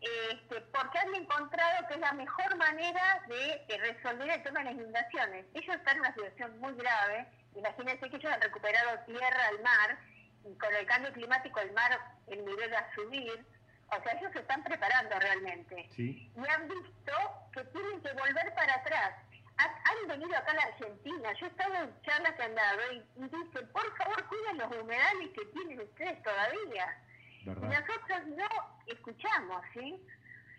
este, 0.00 0.60
porque 0.72 0.98
han 0.98 1.14
encontrado 1.14 1.86
que 1.88 1.94
es 1.94 2.00
la 2.00 2.12
mejor 2.12 2.56
manera 2.56 3.22
de, 3.28 3.78
resolver 3.78 4.30
el 4.30 4.42
tema 4.42 4.60
de 4.60 4.64
las 4.66 4.74
inundaciones. 4.74 5.46
Ellos 5.54 5.76
están 5.76 5.96
en 5.96 6.00
una 6.00 6.14
situación 6.14 6.58
muy 6.60 6.74
grave, 6.74 7.26
imagínense 7.54 8.10
que 8.10 8.16
ellos 8.16 8.32
han 8.32 8.40
recuperado 8.40 8.98
tierra 9.06 9.46
al 9.48 9.62
mar, 9.62 9.98
y 10.44 10.54
con 10.58 10.74
el 10.74 10.86
cambio 10.86 11.12
climático 11.12 11.60
el 11.60 11.72
mar, 11.72 11.98
el 12.28 12.44
nivel 12.44 12.72
va 12.72 12.78
a 12.78 12.94
subir, 12.94 13.44
o 13.88 14.02
sea, 14.02 14.12
ellos 14.12 14.32
se 14.32 14.40
están 14.40 14.62
preparando 14.64 15.18
realmente. 15.18 15.88
Y 15.96 16.30
han 16.48 16.68
visto 16.68 17.12
que 17.52 17.64
tienen 17.64 18.00
que 18.02 18.12
volver 18.12 18.54
para 18.54 18.74
atrás. 18.74 19.14
Han, 19.58 20.08
venido 20.08 20.36
acá 20.36 20.52
a 20.52 20.54
la 20.54 20.62
Argentina, 20.62 21.32
yo 21.32 21.46
he 21.46 21.48
estado 21.48 21.74
en 21.74 22.02
charlas 22.02 22.34
que 22.34 22.42
han 22.42 22.54
dado 22.54 22.92
y, 22.92 23.02
dicen, 23.16 23.68
por 23.72 23.96
favor 23.96 24.24
cuiden 24.28 24.58
los 24.58 24.76
humedales 24.76 25.30
que 25.34 25.44
tienen 25.46 25.80
ustedes 25.80 26.22
todavía. 26.22 27.02
Y 27.42 27.48
nosotros 27.48 28.26
no 28.36 28.48
escuchamos, 28.86 29.62
¿sí? 29.72 30.00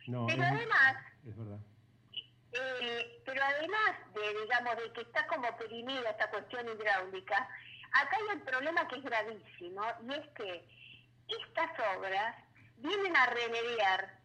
pero 0.05 0.43
además, 0.43 0.95
eh, 2.53 3.21
pero 3.25 3.43
además 3.43 3.91
de, 4.13 4.41
digamos, 4.41 4.77
de 4.77 4.93
que 4.93 5.01
está 5.01 5.27
como 5.27 5.55
perimida 5.57 6.09
esta 6.09 6.29
cuestión 6.29 6.67
hidráulica, 6.67 7.49
acá 7.91 8.17
hay 8.17 8.37
un 8.37 8.45
problema 8.45 8.87
que 8.87 8.95
es 8.95 9.03
gravísimo 9.03 9.81
y 10.07 10.13
es 10.13 10.27
que 10.29 10.65
estas 11.27 11.97
obras 11.97 12.35
vienen 12.77 13.15
a 13.15 13.25
remediar 13.27 14.17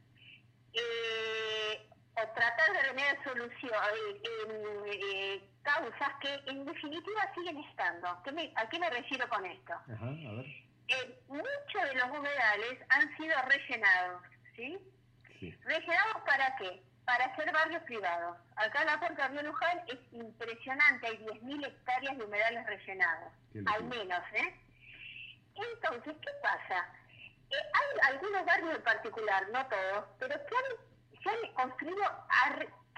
eh, 0.73 1.89
o 2.15 2.29
tratar 2.35 2.73
de 2.73 2.83
remediar 2.83 3.25
soluciones, 3.25 3.73
eh, 4.23 5.01
eh, 5.15 5.51
causas 5.63 6.13
que 6.21 6.51
en 6.51 6.65
definitiva 6.65 7.33
siguen 7.35 7.59
estando. 7.59 8.09
¿A 8.09 8.69
qué 8.69 8.79
me 8.79 8.91
refiero 8.91 9.29
con 9.29 9.45
esto? 9.47 9.75
muchos 11.29 11.83
de 11.89 11.95
los 11.95 12.11
humedales 12.11 12.79
han 12.91 13.17
sido 13.17 13.35
rellenados, 13.49 14.23
¿sí? 14.55 14.79
¿Rellenados 15.65 16.23
para 16.27 16.55
qué? 16.57 16.83
Para 17.07 17.25
hacer 17.25 17.51
barrios 17.51 17.83
privados. 17.85 18.37
Acá 18.57 18.83
en 18.83 18.87
la 18.89 19.01
Puerta 19.01 19.29
de 19.31 19.43
Luján 19.43 19.81
es 19.87 19.99
impresionante, 20.13 21.07
hay 21.07 21.17
10.000 21.17 21.67
hectáreas 21.67 22.19
de 22.19 22.25
humedales 22.25 22.67
rellenados, 22.67 23.33
al 23.67 23.85
menos, 23.85 24.23
¿eh? 24.35 24.61
Entonces, 25.55 26.15
¿qué 26.21 26.33
pasa? 26.43 26.89
hay 27.53 28.15
algunos 28.15 28.45
barrios 28.47 28.77
en 28.77 28.83
particular, 28.83 29.49
no 29.51 29.67
todos, 29.67 30.05
pero 30.19 30.35
que 30.47 30.57
han, 30.57 30.92
se 31.23 31.31
han 31.31 31.53
construido 31.55 32.03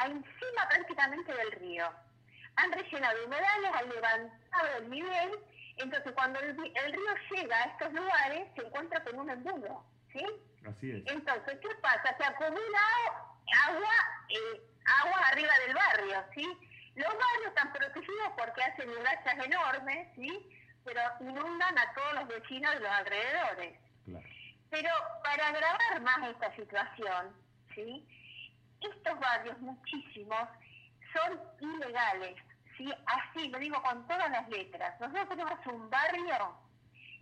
encima 0.05 0.69
prácticamente 0.69 1.33
del 1.35 1.53
río. 1.53 1.91
Han 2.57 2.73
rellenado 2.73 3.25
humedales, 3.27 3.71
han 3.75 3.89
levantado 3.89 4.77
el 4.79 4.91
nivel, 4.91 5.39
entonces 5.77 6.13
cuando 6.13 6.39
el, 6.41 6.57
río 6.57 7.15
llega 7.31 7.57
a 7.57 7.65
estos 7.65 7.93
lugares 7.93 8.49
se 8.55 8.67
encuentra 8.67 9.03
con 9.03 9.19
un 9.19 9.31
embudo, 9.31 9.85
¿sí? 10.13 10.25
Así 10.67 10.91
es. 10.93 11.03
Entonces, 11.07 11.59
¿qué 11.61 11.75
pasa? 11.83 12.17
Se 12.17 12.25
acumula 12.25 12.81
agua, 13.67 13.95
eh, 14.29 14.63
agua 15.03 15.19
arriba 15.33 15.53
del 15.67 15.75
barrio, 15.75 16.25
¿sí? 16.35 16.47
Los 16.95 17.09
barrios 17.09 17.49
están 17.49 17.73
protegidos 17.73 18.33
porque 18.39 18.63
hacen 18.63 18.89
murallas 18.89 19.45
enormes, 19.45 20.09
¿sí? 20.15 20.49
Pero 20.85 21.01
inundan 21.21 21.79
a 21.79 21.93
todos 21.95 22.15
los 22.15 22.29
vecinos 22.29 22.73
de 22.75 22.81
los 22.81 22.91
alrededores. 22.91 23.79
Claro. 24.05 24.27
Pero 24.71 24.91
para 25.25 25.49
agravar 25.49 26.01
más 26.03 26.29
esta 26.31 26.55
situación, 26.55 27.35
¿sí? 27.75 28.07
estos 28.81 29.19
barrios, 29.19 29.59
muchísimos, 29.61 30.49
son 31.13 31.41
ilegales. 31.61 32.37
¿sí? 32.77 32.93
Así, 33.07 33.49
lo 33.49 33.59
digo 33.59 33.83
con 33.83 34.07
todas 34.07 34.31
las 34.31 34.49
letras. 34.49 34.99
Nosotros 35.01 35.29
tenemos 35.29 35.67
un 35.67 35.91
barrio 35.91 36.59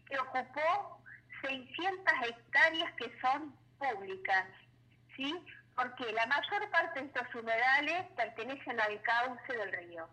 que 0.08 0.18
ocupó 0.18 1.02
600 1.42 2.14
hectáreas 2.28 2.92
que 2.94 3.12
son 3.20 3.54
públicas, 3.78 4.46
¿sí? 5.16 5.34
porque 5.74 6.12
la 6.12 6.26
mayor 6.26 6.70
parte 6.70 7.00
de 7.00 7.06
estos 7.06 7.34
humedales 7.34 8.06
pertenecen 8.16 8.80
al 8.80 9.00
cauce 9.02 9.52
del 9.52 9.72
río. 9.72 10.08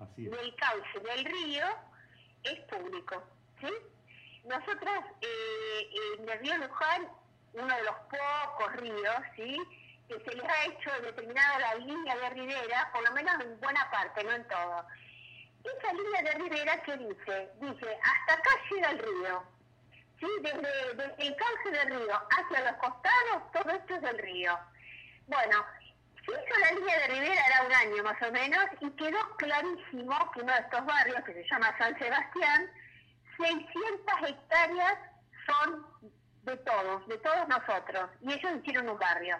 Así 0.00 0.26
es. 0.26 0.32
Y 0.32 0.38
el 0.38 0.54
cauce 0.56 1.00
del 1.00 1.24
río 1.24 1.66
es 2.42 2.60
público. 2.64 3.22
¿sí? 3.60 3.68
Nosotros, 4.44 5.04
eh, 5.22 5.90
en 6.18 6.28
el 6.28 6.38
río 6.40 6.58
Luján, 6.58 7.08
uno 7.54 7.76
de 7.76 7.82
los 7.84 7.96
pocos 8.10 8.76
ríos, 8.76 9.16
¿sí? 9.36 9.58
que 10.08 10.20
se 10.20 10.36
les 10.36 10.44
ha 10.44 10.64
hecho 10.64 10.90
determinada 11.02 11.58
la 11.58 11.74
línea 11.76 12.16
de 12.16 12.30
ribera, 12.30 12.90
por 12.92 13.02
lo 13.08 13.14
menos 13.14 13.34
en 13.40 13.58
buena 13.60 13.90
parte, 13.90 14.22
no 14.24 14.32
en 14.32 14.46
todo. 14.48 14.86
Esa 15.64 15.92
línea 15.92 16.22
de 16.22 16.32
ribera, 16.32 16.82
¿qué 16.82 16.96
dice? 16.96 17.50
Dice, 17.60 17.98
hasta 18.02 18.34
acá 18.34 18.50
llega 18.70 18.90
el 18.90 18.98
río. 18.98 19.44
¿Sí? 20.20 20.26
Desde, 20.42 21.26
el 21.26 21.36
cauce 21.36 21.70
del 21.70 21.88
río 21.88 22.20
hacia 22.30 22.70
los 22.70 22.76
costados, 22.76 23.52
todo 23.52 23.72
esto 23.72 23.94
es 23.94 24.02
del 24.02 24.18
río. 24.18 24.58
Bueno, 25.26 25.64
se 26.24 26.32
hizo 26.32 26.60
la 26.60 26.72
línea 26.72 26.98
de 27.00 27.06
ribera, 27.08 27.46
era 27.46 27.62
un 27.66 27.72
año 27.72 28.04
más 28.04 28.22
o 28.22 28.30
menos, 28.30 28.64
y 28.80 28.90
quedó 28.90 29.36
clarísimo 29.36 30.30
que 30.32 30.40
uno 30.42 30.52
de 30.52 30.60
estos 30.60 30.84
barrios, 30.84 31.24
que 31.24 31.32
se 31.32 31.44
llama 31.48 31.76
San 31.78 31.98
Sebastián, 31.98 32.70
600 33.38 34.28
hectáreas 34.28 34.98
son 35.46 35.86
de 36.44 36.56
todos, 36.58 37.06
de 37.08 37.18
todos 37.18 37.48
nosotros, 37.48 38.10
y 38.20 38.32
ellos 38.32 38.52
hicieron 38.62 38.88
un 38.88 38.98
barrio, 38.98 39.38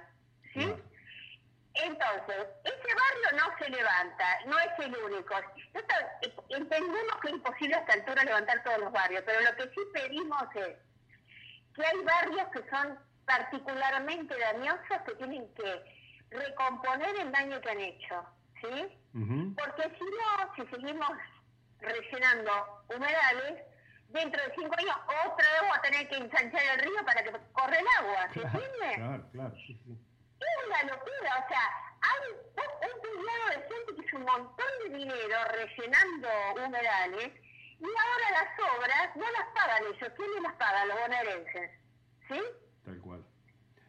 ¿sí? 0.53 0.75
Entonces, 1.75 2.47
ese 2.65 2.95
barrio 2.95 3.45
no 3.45 3.59
se 3.59 3.69
levanta, 3.69 4.25
no 4.47 4.59
es 4.61 4.79
el 4.79 4.97
único. 4.97 5.35
Entendemos 6.49 7.17
que 7.21 7.29
es 7.29 7.35
imposible 7.35 7.75
a 7.75 7.81
esta 7.81 7.95
altura 7.95 8.25
levantar 8.25 8.63
todos 8.63 8.79
los 8.79 8.93
barrios, 8.93 9.25
pero 9.27 9.41
lo 9.41 9.57
que 9.57 9.65
sí 9.75 9.81
pedimos 9.93 10.43
es 10.55 10.77
que 11.75 11.85
hay 11.85 12.05
barrios 12.05 12.49
que 12.53 12.71
son 12.71 12.99
particularmente 13.27 14.39
dañosos 14.39 15.03
que 15.05 15.15
tienen 15.17 15.53
que 15.55 15.83
recomponer 16.31 17.17
el 17.17 17.33
daño 17.33 17.61
que 17.61 17.71
han 17.71 17.81
hecho, 17.81 18.25
¿sí? 18.63 18.99
Porque 19.57 19.83
si 19.99 20.05
no, 20.05 20.55
si 20.55 20.67
seguimos 20.71 21.11
rellenando 21.81 22.85
humedales, 22.95 23.65
dentro 24.15 24.41
de 24.41 24.55
cinco 24.55 24.75
años 24.79 24.97
otra 25.27 25.45
vez 25.51 25.61
vamos 25.61 25.77
a 25.77 25.83
tener 25.83 26.09
que 26.09 26.17
ensanchar 26.17 26.63
el 26.75 26.81
río 26.87 27.05
para 27.05 27.23
que 27.23 27.31
corra 27.53 27.77
el 27.77 27.87
agua, 27.99 28.29
¿se 28.33 28.41
entiende? 28.41 28.95
Claro, 28.95 29.29
claro, 29.33 29.55
sí, 29.67 29.75
sí. 29.85 29.99
Es 30.39 30.67
una 30.67 30.83
locura, 30.83 31.31
o 31.45 31.49
sea, 31.49 31.65
hay 32.01 32.21
un, 32.31 33.01
puñado 33.03 33.45
de 33.51 33.59
gente 33.69 33.95
que 33.97 34.07
hizo 34.07 34.17
un 34.17 34.25
montón 34.25 34.73
de 34.85 34.99
dinero 34.99 35.37
rellenando 35.51 36.29
humedales 36.55 37.33
y 37.81 37.85
ahora 37.85 38.27
las 38.31 38.51
obras 38.79 39.17
no 39.17 39.25
las 39.33 39.47
pagan 39.53 39.83
ellos, 39.83 40.13
¿quiénes 40.17 40.43
las 40.43 40.55
pagan? 40.55 40.89
Los 40.89 41.01
bonaerenses, 41.01 41.71
¿sí? 42.29 42.41
Tal 42.85 43.01
cual. 43.01 43.25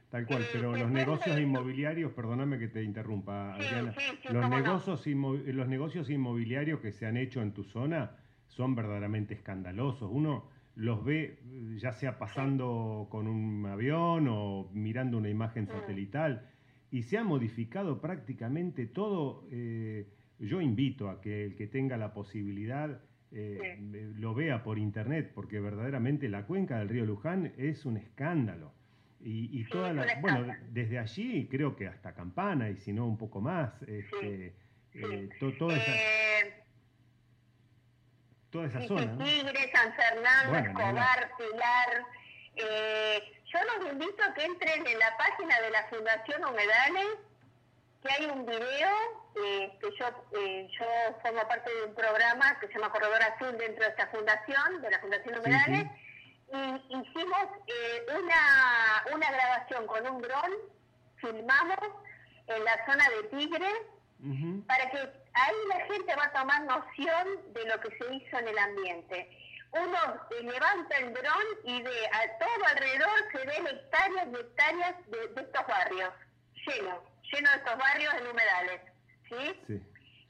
Tal 0.09 0.25
cual, 0.25 0.47
pero 0.53 0.75
los 0.75 0.89
negocios 0.89 1.37
inmobiliarios, 1.37 2.13
perdóname 2.13 2.57
que 2.57 2.69
te 2.69 2.81
interrumpa, 2.81 3.55
Adriana, 3.55 3.93
los, 4.29 4.49
negocios 4.49 5.05
los 5.05 5.67
negocios 5.67 6.09
inmobiliarios 6.09 6.79
que 6.79 6.93
se 6.93 7.05
han 7.05 7.17
hecho 7.17 7.41
en 7.41 7.53
tu 7.53 7.63
zona, 7.65 8.15
son 8.47 8.75
verdaderamente 8.75 9.33
escandalosos. 9.33 10.09
Uno 10.11 10.49
los 10.75 11.03
ve 11.05 11.39
ya 11.77 11.93
sea 11.93 12.17
pasando 12.17 13.07
con 13.09 13.27
un 13.27 13.65
avión 13.65 14.27
o 14.29 14.69
mirando 14.73 15.17
una 15.17 15.29
imagen 15.29 15.67
satelital 15.67 16.49
y 16.91 17.03
se 17.03 17.17
ha 17.17 17.23
modificado 17.23 18.01
prácticamente 18.01 18.85
todo. 18.85 19.47
Eh, 19.51 20.07
yo 20.39 20.61
invito 20.61 21.09
a 21.09 21.21
que 21.21 21.45
el 21.45 21.55
que 21.55 21.67
tenga 21.67 21.97
la 21.97 22.13
posibilidad 22.13 23.01
eh, 23.31 23.77
lo 24.17 24.33
vea 24.33 24.63
por 24.63 24.77
internet, 24.77 25.31
porque 25.33 25.59
verdaderamente 25.59 26.29
la 26.29 26.45
cuenca 26.45 26.79
del 26.79 26.89
río 26.89 27.05
Luján 27.05 27.53
es 27.57 27.85
un 27.85 27.97
escándalo. 27.97 28.73
Y, 29.27 29.63
toda 29.63 29.91
la, 29.91 30.05
bueno, 30.21 30.45
desde 30.71 30.99
allí 30.99 31.47
creo 31.47 31.75
que 31.75 31.87
hasta 31.87 32.13
Campana 32.13 32.69
y 32.69 32.77
si 32.77 32.93
no 32.93 33.07
un 33.07 33.17
poco 33.17 33.41
más, 33.41 33.81
este, 33.81 34.53
eh, 34.93 35.29
toda 35.57 35.75
esa 35.75 35.93
toda 38.55 38.67
esa 38.67 38.87
zona. 38.87 39.17
Tigre, 39.23 39.71
San 39.73 39.93
Fernando, 39.95 40.57
Escobar, 40.57 41.31
Pilar. 41.37 42.05
Eh, 42.55 43.41
yo 43.51 43.59
los 43.63 43.91
invito 43.91 44.23
a 44.23 44.33
que 44.33 44.45
entren 44.45 44.87
en 44.87 44.99
la 44.99 45.17
página 45.17 45.59
de 45.59 45.71
la 45.71 45.83
Fundación 45.87 46.45
Humedales, 46.45 47.17
que 48.01 48.13
hay 48.13 48.25
un 48.27 48.45
video, 48.45 48.91
eh, 49.45 49.77
que 49.81 49.89
yo, 49.99 50.05
eh, 50.39 50.69
yo 50.79 50.85
formo 51.21 51.45
parte 51.47 51.69
de 51.69 51.83
un 51.83 51.95
programa 51.95 52.57
que 52.59 52.67
se 52.67 52.73
llama 52.73 52.91
Corredor 52.91 53.21
Azul 53.23 53.57
dentro 53.57 53.83
de 53.83 53.89
esta 53.89 54.07
fundación, 54.07 54.81
de 54.81 54.89
la 54.89 54.99
Fundación 54.99 55.39
Humedales, 55.39 55.87
y 56.53 56.95
hicimos 56.95 57.47
una, 58.07 59.15
una 59.15 59.31
grabación 59.31 59.87
con 59.87 60.07
un 60.07 60.21
dron, 60.21 60.51
filmamos 61.17 61.79
en 62.47 62.63
la 62.63 62.85
zona 62.85 63.03
de 63.09 63.37
Tigre, 63.37 63.71
para 64.65 64.89
que 64.91 65.24
ahí 65.35 65.55
la 65.67 65.85
gente 65.85 66.15
va 66.15 66.25
a 66.25 66.33
tomar 66.33 66.61
noción 66.63 67.53
de 67.53 67.65
lo 67.65 67.79
que 67.81 67.97
se 67.97 68.13
hizo 68.13 68.37
en 68.37 68.47
el 68.47 68.57
ambiente. 68.57 69.29
Uno 69.71 69.99
levanta 70.41 70.97
el 70.97 71.13
dron 71.13 71.45
y 71.65 71.81
ve 71.81 72.09
a 72.11 72.37
todo 72.37 72.65
alrededor, 72.65 73.31
se 73.31 73.45
ven 73.45 73.67
hectáreas 73.67 74.27
y 74.31 74.35
hectáreas 74.35 74.95
de, 75.07 75.41
estos 75.41 75.67
barrios, 75.67 76.13
llenos, 76.65 76.99
llenos 77.31 77.51
de 77.51 77.57
estos 77.57 77.77
barrios 77.77 78.13
en 78.13 78.27
humedales. 78.27 78.81
¿sí? 79.29 79.83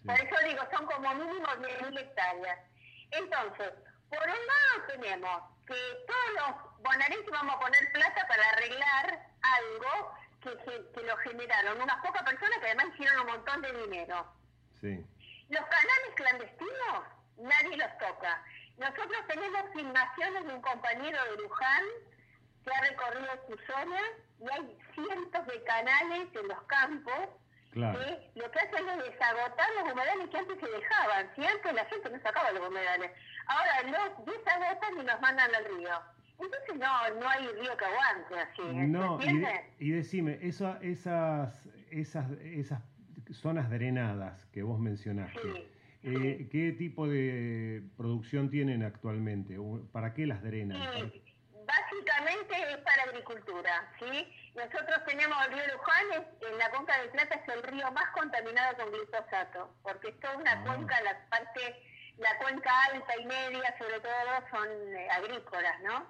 Por 0.05 0.15
eso 0.15 0.35
digo, 0.47 0.62
son 0.71 0.85
como 0.88 1.13
mínimo 1.15 1.47
10.000 1.47 2.00
hectáreas. 2.00 2.59
Entonces, 3.12 3.74
por 4.09 4.19
un 4.19 4.47
lado 4.47 4.88
tenemos 4.88 5.41
que 5.67 5.75
todos 6.07 6.33
los 6.35 6.81
bonaerenses 6.83 7.31
vamos 7.31 7.55
a 7.55 7.59
poner 7.59 7.91
plata 7.91 8.27
para 8.27 8.50
arreglar 8.50 9.27
algo 9.41 10.15
que, 10.41 11.03
lo 11.03 11.17
generaron 11.17 11.81
unas 11.81 11.97
pocas 12.05 12.24
personas 12.24 12.59
que 12.59 12.65
además 12.67 12.88
hicieron 12.93 13.21
un 13.21 13.27
montón 13.27 13.62
de 13.62 13.74
dinero. 13.74 14.25
Sí. 14.86 15.04
Los 15.50 15.65
canales 15.65 16.12
clandestinos, 16.15 17.04
nadie 17.38 17.77
los 17.77 17.98
toca. 17.98 18.44
Nosotros 18.77 19.18
tenemos 19.27 19.62
filmaciones 19.74 20.46
de 20.46 20.54
un 20.54 20.62
compañero 20.62 21.18
de 21.25 21.42
Luján 21.42 21.84
que 22.63 22.72
ha 22.72 22.82
recorrido 22.82 23.32
su 23.48 23.58
zona 23.65 24.00
y 24.39 24.46
hay 24.51 24.77
cientos 24.94 25.48
de 25.48 25.63
canales 25.63 26.27
en 26.36 26.48
los 26.48 26.62
campos 26.63 27.30
que 27.74 27.80
lo 28.36 28.51
que 28.51 28.60
hacen 28.60 28.88
es 28.89 28.98
desagotar 29.12 29.68
los 29.80 29.92
humedales 29.92 30.30
que 30.30 30.38
antes 30.38 30.60
se 30.60 30.68
dejaban. 30.68 31.32
Si 31.36 31.46
antes 31.46 31.74
la 31.74 31.86
gente 31.86 32.10
no 32.10 32.20
sacaba 32.22 32.51
los 32.51 32.68
humedales, 32.68 33.12
ahora 33.48 33.84
los 33.84 34.25
desagotan 34.25 35.00
y 35.00 35.04
los 35.04 35.22
mandan 35.22 35.56
al 35.56 35.65
río. 35.65 36.01
Entonces 36.39 36.75
no, 36.75 37.20
no 37.20 37.30
hay 37.30 37.48
río 37.48 37.75
que 37.75 37.86
aguante 37.86 38.39
así. 38.39 38.62
No, 38.62 39.20
y, 39.20 39.88
y, 39.88 39.92
decime, 39.92 40.38
esa, 40.42 40.77
esas, 40.82 41.68
esas, 41.92 42.30
esas 42.42 42.82
zonas 43.32 43.70
drenadas 43.70 44.46
que 44.48 44.63
vos 44.63 44.79
mencionaste, 44.79 45.67
eh, 46.03 46.48
¿qué 46.51 46.72
tipo 46.74 47.08
de 47.08 47.84
producción 47.98 48.50
tienen 48.50 48.84
actualmente? 48.84 49.58
¿Para 49.91 50.13
qué 50.13 50.27
las 50.27 50.44
drenan? 50.44 50.79
Básicamente 51.65 52.55
es 52.72 52.77
para 52.77 53.03
agricultura, 53.03 53.91
¿sí? 54.00 54.27
Nosotros 54.55 55.03
tenemos 55.08 55.36
el 55.48 55.53
río 55.53 55.63
Luján, 55.74 56.25
en 56.51 56.58
la 56.60 56.70
cuenca 56.70 57.00
del 57.00 57.10
Plata 57.10 57.36
es 57.36 57.53
el 57.53 57.63
río 57.63 57.91
más 57.91 58.10
contaminado 58.12 58.77
con 58.77 58.91
glifosato, 58.91 59.74
porque 59.82 60.10
es 60.10 60.20
toda 60.20 60.38
una 60.38 60.51
ah. 60.51 60.63
cuenca, 60.63 61.01
la 61.01 61.27
parte, 61.29 61.84
la 62.17 62.38
cuenca 62.38 62.72
alta 62.94 63.20
y 63.20 63.25
media 63.25 63.75
sobre 63.79 64.00
todo 64.00 64.12
son 64.51 64.67
eh, 64.96 65.08
agrícolas, 65.10 65.82
¿no? 65.82 66.05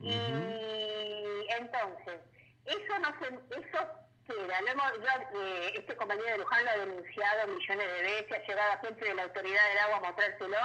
Y 0.00 1.46
entonces, 1.58 2.20
eso 2.64 2.98
no 3.00 3.08
se, 3.18 3.60
eso 3.60 4.05
queda. 4.26 4.60
Lo 4.60 4.68
hemos, 4.68 4.92
eh, 5.34 5.72
este 5.74 5.96
compañero 5.96 6.26
de 6.26 6.38
Luján 6.38 6.64
lo 6.64 6.70
ha 6.70 6.76
denunciado 6.78 7.48
millones 7.48 7.86
de 7.86 8.02
veces, 8.02 8.32
ha 8.32 8.46
llegado 8.46 8.72
a 8.72 8.78
gente 8.78 9.04
de 9.04 9.14
la 9.14 9.22
autoridad 9.24 9.68
del 9.68 9.78
agua 9.78 9.96
a 9.96 10.00
mostrárselo 10.00 10.56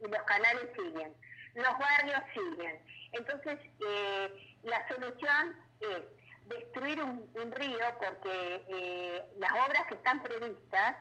y 0.00 0.08
los 0.08 0.22
canales 0.22 0.68
siguen, 0.76 1.14
los 1.54 1.78
barrios 1.78 2.22
siguen. 2.32 2.82
Entonces, 3.12 3.58
eh, 3.86 4.56
la 4.62 4.86
solución 4.88 5.56
es 5.80 6.02
destruir 6.48 7.02
un, 7.02 7.52
río 7.52 7.78
porque 7.98 8.64
eh, 8.68 9.24
las 9.38 9.52
obras 9.52 9.86
que 9.88 9.94
están 9.94 10.22
previstas 10.22 10.96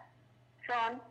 son 0.65 1.01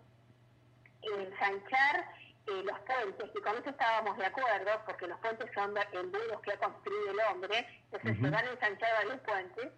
ensanchar 1.03 2.05
eh, 2.47 2.63
los 2.65 2.79
puentes, 2.81 3.31
y 3.35 3.41
con 3.41 3.57
eso 3.57 3.71
estábamos 3.71 4.17
de 4.19 4.27
acuerdo, 4.27 4.71
porque 4.85 5.07
los 5.07 5.19
puentes 5.21 5.51
son 5.55 5.75
embudos 5.93 6.41
que 6.43 6.53
ha 6.53 6.59
construido 6.59 7.11
el 7.11 7.21
hombre, 7.31 7.67
entonces 7.91 8.17
se 8.21 8.31
van 8.31 8.47
a 8.47 8.51
ensanchar 8.51 9.05
varios 9.05 9.21
puentes, 9.23 9.73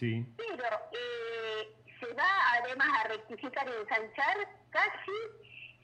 sí. 0.00 0.26
pero 0.36 0.76
eh, 0.92 1.76
se 2.00 2.12
va 2.14 2.52
además 2.54 2.88
a 3.04 3.08
rectificar 3.08 3.68
y 3.68 3.82
ensanchar 3.82 4.36
casi 4.70 5.12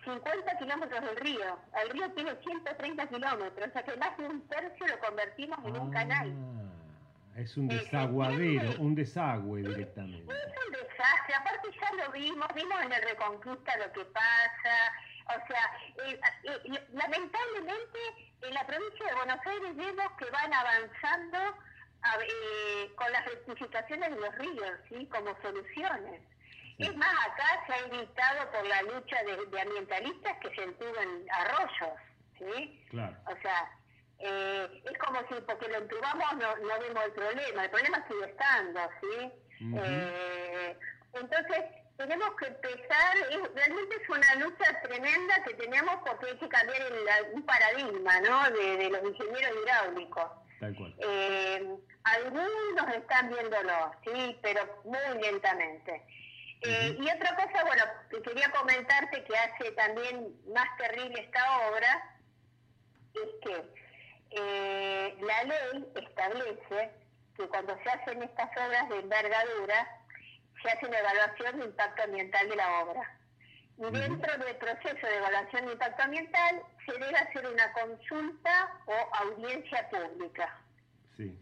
50 0.05 0.59
kilómetros 0.59 1.01
del 1.05 1.17
río. 1.17 1.59
El 1.83 1.91
río 1.91 2.11
tiene 2.13 2.35
130 2.37 3.07
kilómetros, 3.09 3.69
o 3.69 3.73
sea 3.73 3.83
que 3.83 3.97
más 3.97 4.17
de 4.17 4.25
un 4.25 4.49
tercio 4.49 4.87
lo 4.87 4.99
convertimos 5.01 5.59
en 5.65 5.77
un 5.77 5.91
canal. 5.91 6.33
Ah, 6.33 7.41
es 7.41 7.57
un 7.57 7.69
desaguadero, 7.69 8.81
un 8.81 8.95
desagüe 8.95 9.63
directamente. 9.63 10.33
Es 10.33 10.67
un 10.67 10.73
desastre, 10.73 11.35
aparte 11.35 11.69
ya 11.79 12.05
lo 12.05 12.13
vimos, 12.13 12.47
vimos 12.55 12.83
en 12.83 12.93
el 12.93 13.03
Reconquista 13.03 13.77
lo 13.77 13.93
que 13.93 14.05
pasa, 14.07 14.93
o 15.27 15.47
sea, 15.49 16.07
eh, 16.07 16.21
eh, 16.45 16.87
lamentablemente 16.93 17.99
en 18.43 18.55
la 18.55 18.65
provincia 18.67 19.07
de 19.07 19.15
Buenos 19.17 19.41
Aires 19.45 19.77
vemos 19.77 20.13
que 20.19 20.31
van 20.31 20.55
avanzando 20.55 21.39
eh, 22.23 22.93
con 22.97 23.11
las 23.13 23.25
rectificaciones 23.25 24.11
de 24.11 24.21
los 24.21 24.35
ríos, 24.37 24.71
¿sí? 24.89 25.07
Como 25.07 25.37
soluciones. 25.43 26.21
Es 26.79 26.95
más, 26.97 27.15
acá 27.27 27.65
se 27.67 27.73
ha 27.73 27.79
evitado 27.87 28.51
por 28.53 28.67
la 28.67 28.83
lucha 28.83 29.17
de, 29.25 29.61
ambientalistas 29.61 30.39
que 30.41 30.55
se 30.55 30.63
entuben 30.63 31.27
arroyos, 31.31 31.99
¿sí? 32.39 32.85
Claro. 32.91 33.17
O 33.27 33.41
sea, 33.41 33.71
es 34.19 34.99
como 34.99 35.21
si 35.21 35.41
porque 35.47 35.69
lo 35.69 35.77
entubamos 35.79 36.37
no, 36.37 36.57
no 36.57 36.81
vemos 36.81 37.05
el 37.05 37.13
problema, 37.13 37.65
el 37.65 37.71
problema 37.71 38.07
sigue 38.09 38.27
estando, 38.27 38.81
¿sí? 39.01 39.33
entonces, 41.13 41.65
tenemos 41.97 42.31
que 42.37 42.47
empezar, 42.47 43.17
realmente 43.55 43.97
es 44.03 44.09
una 44.09 44.35
lucha 44.37 44.81
tremenda 44.83 45.43
que 45.45 45.55
tenemos 45.55 45.97
porque 46.07 46.27
hay 46.27 46.39
que 46.39 46.49
cambiar 46.49 46.83
el, 46.83 47.35
un 47.35 47.43
paradigma 47.45 48.21
¿no? 48.21 48.51
de, 48.51 48.91
los 48.91 49.03
ingenieros 49.03 49.57
hidráulicos. 49.63 50.25
Tal 50.61 50.75
cual. 50.75 50.95
Eh, 50.99 51.77
algunos 52.07 52.95
están 52.95 53.29
viéndolo, 53.29 53.93
sí, 54.05 54.39
pero 54.43 54.81
muy 54.85 55.23
lentamente. 55.23 56.03
Eh, 56.63 56.97
y 56.99 57.11
otra 57.11 57.35
cosa, 57.35 57.65
bueno, 57.65 57.83
que 58.11 58.23
quería 58.23 58.51
comentarte 58.51 59.25
que 59.25 59.37
hace 59.37 59.73
también 59.73 60.35
más 60.55 60.67
terrible 60.79 61.21
esta 61.21 61.69
obra, 61.69 62.17
es 63.15 63.29
que 63.43 63.65
eh, 64.31 65.17
la 65.21 65.45
ley 65.45 65.87
establece 65.97 66.91
que 67.37 67.49
cuando 67.49 67.77
se 67.83 67.91
hacen 67.91 68.23
estas 68.23 68.51
obras 68.57 68.89
de 68.89 69.01
envergadura, 69.01 70.01
se 70.63 70.71
hace 70.71 70.87
una 70.87 70.99
evaluación 70.99 71.59
de 71.59 71.67
impacto 71.67 72.03
ambiental 72.05 72.49
de 72.49 72.57
la 72.57 72.81
obra. 72.81 73.19
Y 73.79 73.91
dentro 73.91 74.39
del 74.39 74.57
proceso 74.57 75.07
de 75.07 75.17
evaluación 75.17 75.67
de 75.67 75.73
impacto 75.73 76.03
ambiental 76.03 76.63
se 76.87 76.93
debe 76.93 77.19
hacer 77.19 77.47
una 77.47 77.73
consulta 77.73 78.73
o 78.87 78.95
audiencia 79.17 79.89
pública. 79.91 80.57
Sí. 81.17 81.39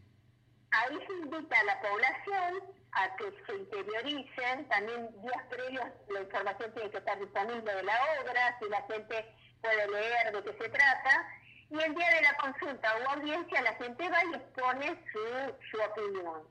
Ahí 0.76 0.98
se 1.06 1.12
invita 1.12 1.60
a 1.60 1.64
la 1.64 1.80
población 1.80 2.62
a 2.92 3.16
que 3.16 3.32
se 3.46 3.56
interioricen, 3.56 4.68
también 4.68 5.08
días 5.22 5.42
previos 5.50 5.86
la 6.08 6.20
información 6.20 6.72
tiene 6.74 6.90
que 6.90 6.98
estar 6.98 7.18
disponible 7.18 7.74
de 7.74 7.82
la 7.82 8.00
obra, 8.20 8.58
si 8.58 8.68
la 8.68 8.82
gente 8.82 9.34
puede 9.60 9.88
leer 9.88 10.32
de 10.32 10.42
qué 10.42 10.62
se 10.62 10.68
trata, 10.68 11.28
y 11.70 11.80
el 11.80 11.94
día 11.94 12.10
de 12.10 12.22
la 12.22 12.36
consulta 12.36 12.96
o 12.96 13.10
audiencia 13.10 13.62
la 13.62 13.74
gente 13.74 14.08
va 14.08 14.24
y 14.24 14.34
expone 14.34 15.04
su, 15.12 15.54
su 15.70 15.82
opinión. 15.82 16.42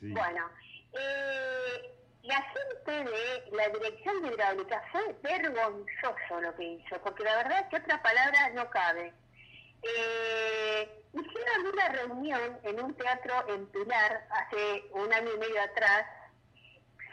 Sí. 0.00 0.12
Bueno, 0.12 0.50
eh, 0.92 1.94
la 2.22 2.42
gente 2.42 3.10
de 3.10 3.50
la 3.52 3.68
dirección 3.68 4.22
de 4.22 4.28
hidráulica 4.28 4.82
fue 4.92 5.16
vergonzoso 5.22 6.40
lo 6.40 6.54
que 6.54 6.64
hizo, 6.64 7.00
porque 7.02 7.24
la 7.24 7.36
verdad 7.36 7.60
es 7.60 7.66
que 7.68 7.76
otra 7.76 8.02
palabra 8.02 8.50
no 8.50 8.68
cabe. 8.70 9.12
Eh, 9.82 11.04
hicieron 11.12 11.66
una 11.72 11.88
reunión 11.88 12.60
en 12.62 12.80
un 12.82 12.94
teatro 12.94 13.34
en 13.48 13.66
Pilar 13.66 14.26
hace 14.30 14.84
un 14.92 15.12
año 15.12 15.34
y 15.34 15.38
medio 15.38 15.62
atrás, 15.62 16.06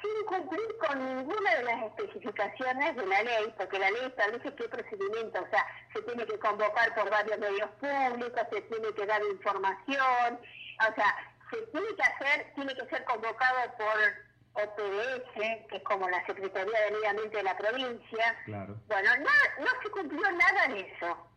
sin 0.02 0.26
cumplir 0.26 0.78
con 0.78 1.18
ninguna 1.18 1.56
de 1.56 1.64
las 1.64 1.84
especificaciones 1.84 2.96
de 2.96 3.06
la 3.06 3.24
ley, 3.24 3.54
porque 3.58 3.80
la 3.80 3.90
ley 3.90 4.06
establece 4.06 4.56
qué 4.56 4.70
procedimiento, 4.70 5.42
o 5.42 5.50
sea, 5.50 5.66
se 5.94 6.02
tiene 6.04 6.26
que 6.26 6.38
convocar 6.40 6.94
por 6.94 7.10
varios 7.10 7.40
medios 7.40 7.70
públicos, 7.80 8.42
se 8.52 8.62
tiene 8.62 8.94
que 8.94 9.06
dar 9.06 9.22
información, 9.24 10.40
o 10.80 10.96
sea, 10.96 11.36
se 11.50 11.58
tiene 11.68 11.88
que 11.96 12.04
hacer, 12.04 12.54
tiene 12.56 12.76
que 12.76 12.86
ser 12.88 13.04
convocado 13.06 13.58
por 13.78 14.64
OPDS, 14.64 15.68
que 15.70 15.78
es 15.78 15.84
como 15.84 16.10
la 16.10 16.26
Secretaría 16.26 16.80
de 16.82 16.92
Medio 16.92 17.10
Ambiente 17.10 17.38
de 17.38 17.44
la 17.44 17.58
provincia. 17.58 18.36
Claro. 18.46 18.76
Bueno, 18.88 19.10
no, 19.18 19.64
no 19.66 19.82
se 19.82 19.90
cumplió 19.90 20.32
nada 20.32 20.68
de 20.68 20.80
eso. 20.82 21.28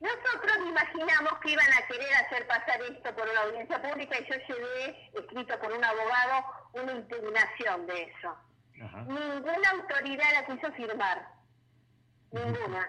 Nosotros 0.00 0.56
imaginamos 0.68 1.38
que 1.40 1.50
iban 1.52 1.72
a 1.72 1.86
querer 1.86 2.14
hacer 2.14 2.46
pasar 2.46 2.80
esto 2.82 3.14
por 3.14 3.28
una 3.28 3.40
audiencia 3.42 3.80
pública 3.80 4.18
y 4.18 4.26
yo 4.26 4.36
llevé, 4.46 5.10
escrito 5.14 5.58
por 5.58 5.72
un 5.72 5.84
abogado, 5.84 6.44
una 6.74 6.92
impugnación 6.92 7.86
de 7.86 8.02
eso. 8.02 8.36
Ninguna 8.74 9.70
autoridad 9.70 10.32
la 10.32 10.46
quiso 10.46 10.72
firmar. 10.72 11.28
Ninguna. 12.30 12.88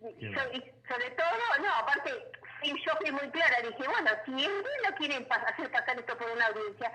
sobre 0.00 1.10
todo, 1.10 1.58
no, 1.60 1.74
aparte, 1.74 2.12
y 2.62 2.70
yo 2.84 2.92
fui 3.00 3.10
muy 3.10 3.28
clara, 3.30 3.56
dije, 3.62 3.88
bueno, 3.88 4.10
si 4.24 4.32
ellos 4.32 4.64
no 4.88 4.94
quieren 4.96 5.26
hacer 5.30 5.70
pasar 5.72 5.98
esto 5.98 6.16
por 6.16 6.30
una 6.30 6.46
audiencia, 6.46 6.92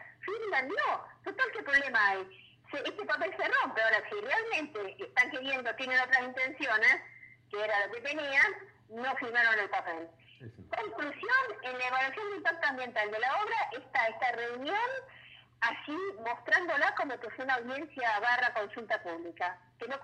no. 0.62 1.06
Total, 1.24 1.48
¿qué 1.54 1.64
problema 1.64 2.10
hay? 2.10 2.40
este 2.74 3.06
papel 3.06 3.32
se 3.38 3.48
rompe. 3.48 3.82
Ahora, 3.82 3.98
si 4.10 4.20
realmente 4.20 5.04
están 5.04 5.30
queriendo, 5.30 5.76
tienen 5.76 6.00
otras 6.00 6.24
intenciones, 6.24 7.02
que 7.52 7.64
era 7.64 7.86
lo 7.86 7.94
que 7.94 8.02
tenían, 8.02 8.54
no 8.90 9.16
firmaron 9.18 9.60
el 9.60 9.70
papel. 9.70 10.08
Conclusión, 10.70 11.46
en 11.64 11.78
la 11.78 11.88
evaluación 11.88 12.30
de 12.32 12.38
impacto 12.38 12.68
ambiental 12.68 13.12
de 13.12 13.20
la 13.20 13.32
obra 13.42 13.56
está 13.80 14.08
esta 14.08 14.32
reunión 14.34 14.90
así 15.64 15.98
mostrándola 16.20 16.94
como 16.96 17.18
que 17.20 17.30
fue 17.32 17.46
una 17.46 17.56
audiencia 17.56 18.20
barra 18.20 18.54
consulta 18.54 19.02
pública, 19.02 19.58
que 19.80 19.88
no, 19.88 19.96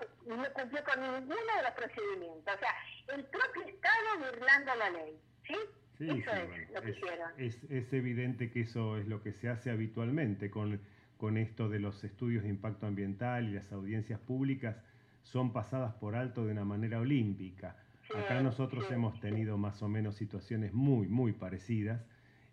cumplió 0.52 0.84
con 0.84 1.00
ninguno 1.00 1.56
de 1.56 1.62
los 1.62 1.72
procedimientos. 1.72 2.54
O 2.54 2.58
sea, 2.58 2.74
el 3.14 3.24
propio 3.24 3.62
Estado 3.62 4.18
burlando 4.18 4.74
la 4.76 4.90
ley. 4.90 5.20
¿Sí? 5.46 5.56
eso 6.00 6.32
es 6.32 6.70
lo 6.70 6.80
que 6.80 6.90
hicieron. 6.90 7.30
Es, 7.36 7.92
evidente 7.92 8.50
que 8.50 8.62
eso 8.62 8.96
es 8.96 9.06
lo 9.06 9.22
que 9.22 9.32
se 9.32 9.48
hace 9.48 9.70
habitualmente 9.70 10.50
con, 10.50 10.80
con 11.18 11.36
esto 11.36 11.68
de 11.68 11.78
los 11.78 12.02
estudios 12.04 12.42
de 12.42 12.48
impacto 12.48 12.86
ambiental 12.86 13.48
y 13.48 13.52
las 13.52 13.70
audiencias 13.72 14.18
públicas 14.20 14.76
son 15.22 15.52
pasadas 15.52 15.92
por 15.94 16.16
alto 16.16 16.46
de 16.46 16.52
una 16.52 16.64
manera 16.64 17.00
olímpica. 17.00 17.76
Acá 18.16 18.42
nosotros 18.42 18.90
hemos 18.90 19.20
tenido 19.20 19.56
más 19.56 19.82
o 19.82 19.88
menos 19.88 20.16
situaciones 20.16 20.72
muy, 20.72 21.06
muy 21.08 21.32
parecidas. 21.32 22.02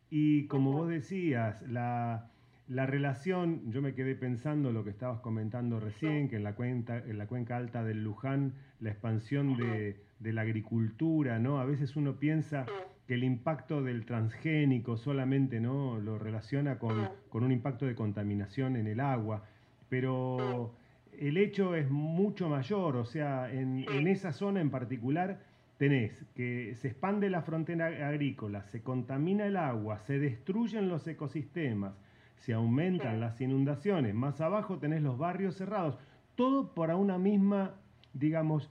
Y 0.10 0.46
como 0.48 0.72
vos 0.72 0.88
decías, 0.88 1.62
la, 1.64 2.30
la 2.68 2.86
relación, 2.86 3.72
yo 3.72 3.82
me 3.82 3.94
quedé 3.94 4.16
pensando 4.16 4.72
lo 4.72 4.84
que 4.84 4.90
estabas 4.90 5.22
comentando 5.22 5.80
recién, 5.80 6.28
que 6.28 6.36
en 6.36 6.44
la, 6.44 6.54
cuenta, 6.54 6.98
en 6.98 7.18
la 7.18 7.28
cuenca 7.28 7.56
alta 7.56 7.84
del 7.84 8.04
Luján, 8.04 8.54
la 8.82 8.90
expansión 8.90 9.56
de, 9.58 10.02
la 10.20 10.42
agricultura, 10.42 11.40
¿no? 11.40 11.60
A 11.60 11.66
veces 11.66 11.96
uno 11.96 12.20
piensa 12.20 12.66
que 13.08 13.14
el 13.14 13.24
impacto 13.24 13.82
del 13.82 14.06
transgénico 14.06 14.98
solamente 14.98 15.62
¿no? 15.62 15.98
lo 16.00 16.20
relaciona 16.20 16.78
con, 16.78 17.10
un 17.32 17.52
impacto 17.52 17.86
de 17.86 17.96
contaminación 17.96 18.76
en 18.76 18.88
el 18.88 19.00
agua, 19.00 19.46
pero 19.88 20.76
el 21.18 21.38
hecho 21.38 21.74
es 21.76 21.90
mucho 21.90 22.50
mayor, 22.50 22.98
o 22.98 23.06
sea, 23.06 23.50
en, 23.50 23.86
en 23.90 24.08
esa 24.08 24.34
zona 24.34 24.60
en 24.60 24.70
particular 24.70 25.40
tenés 25.78 26.12
que 26.36 26.76
se 26.76 26.90
expande 26.90 27.30
la 27.30 27.42
frontera 27.42 27.88
agrícola, 28.08 28.64
se 28.64 28.82
contamina 28.82 29.46
el 29.46 29.58
agua, 29.58 30.00
se 30.00 30.20
destruyen 30.20 30.90
los 30.90 31.08
ecosistemas, 31.08 31.94
se 32.38 32.54
aumentan 32.54 33.20
las 33.20 33.40
inundaciones, 33.42 34.14
más 34.14 34.42
abajo 34.42 34.80
tenés 34.80 35.02
los 35.02 35.18
barrios 35.18 35.56
cerrados, 35.56 35.98
todo 36.36 36.74
para 36.74 36.96
una 36.96 37.18
misma, 37.18 37.76
digamos, 38.14 38.70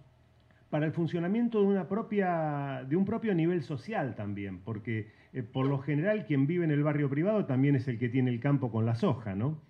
para 0.71 0.87
el 0.87 0.93
funcionamiento 0.93 1.61
de 1.61 1.67
una 1.67 1.89
propia, 1.89 2.85
de 2.89 2.97
un 2.97 3.05
propio 3.05 3.35
nivel 3.35 3.63
social 3.63 4.15
también, 4.17 4.61
porque 4.61 5.11
eh, 5.33 5.43
por 5.43 5.67
lo 5.67 5.79
general 5.79 6.27
quien 6.27 6.47
vive 6.47 6.65
en 6.65 6.73
el 6.73 6.83
barrio 6.83 7.09
privado 7.09 7.47
también 7.47 7.77
es 7.77 7.87
el 7.89 7.99
que 7.99 8.09
tiene 8.09 8.31
el 8.31 8.41
campo 8.41 8.71
con 8.73 8.85
la 8.85 8.97
soja, 8.97 9.35
¿no? 9.35 9.61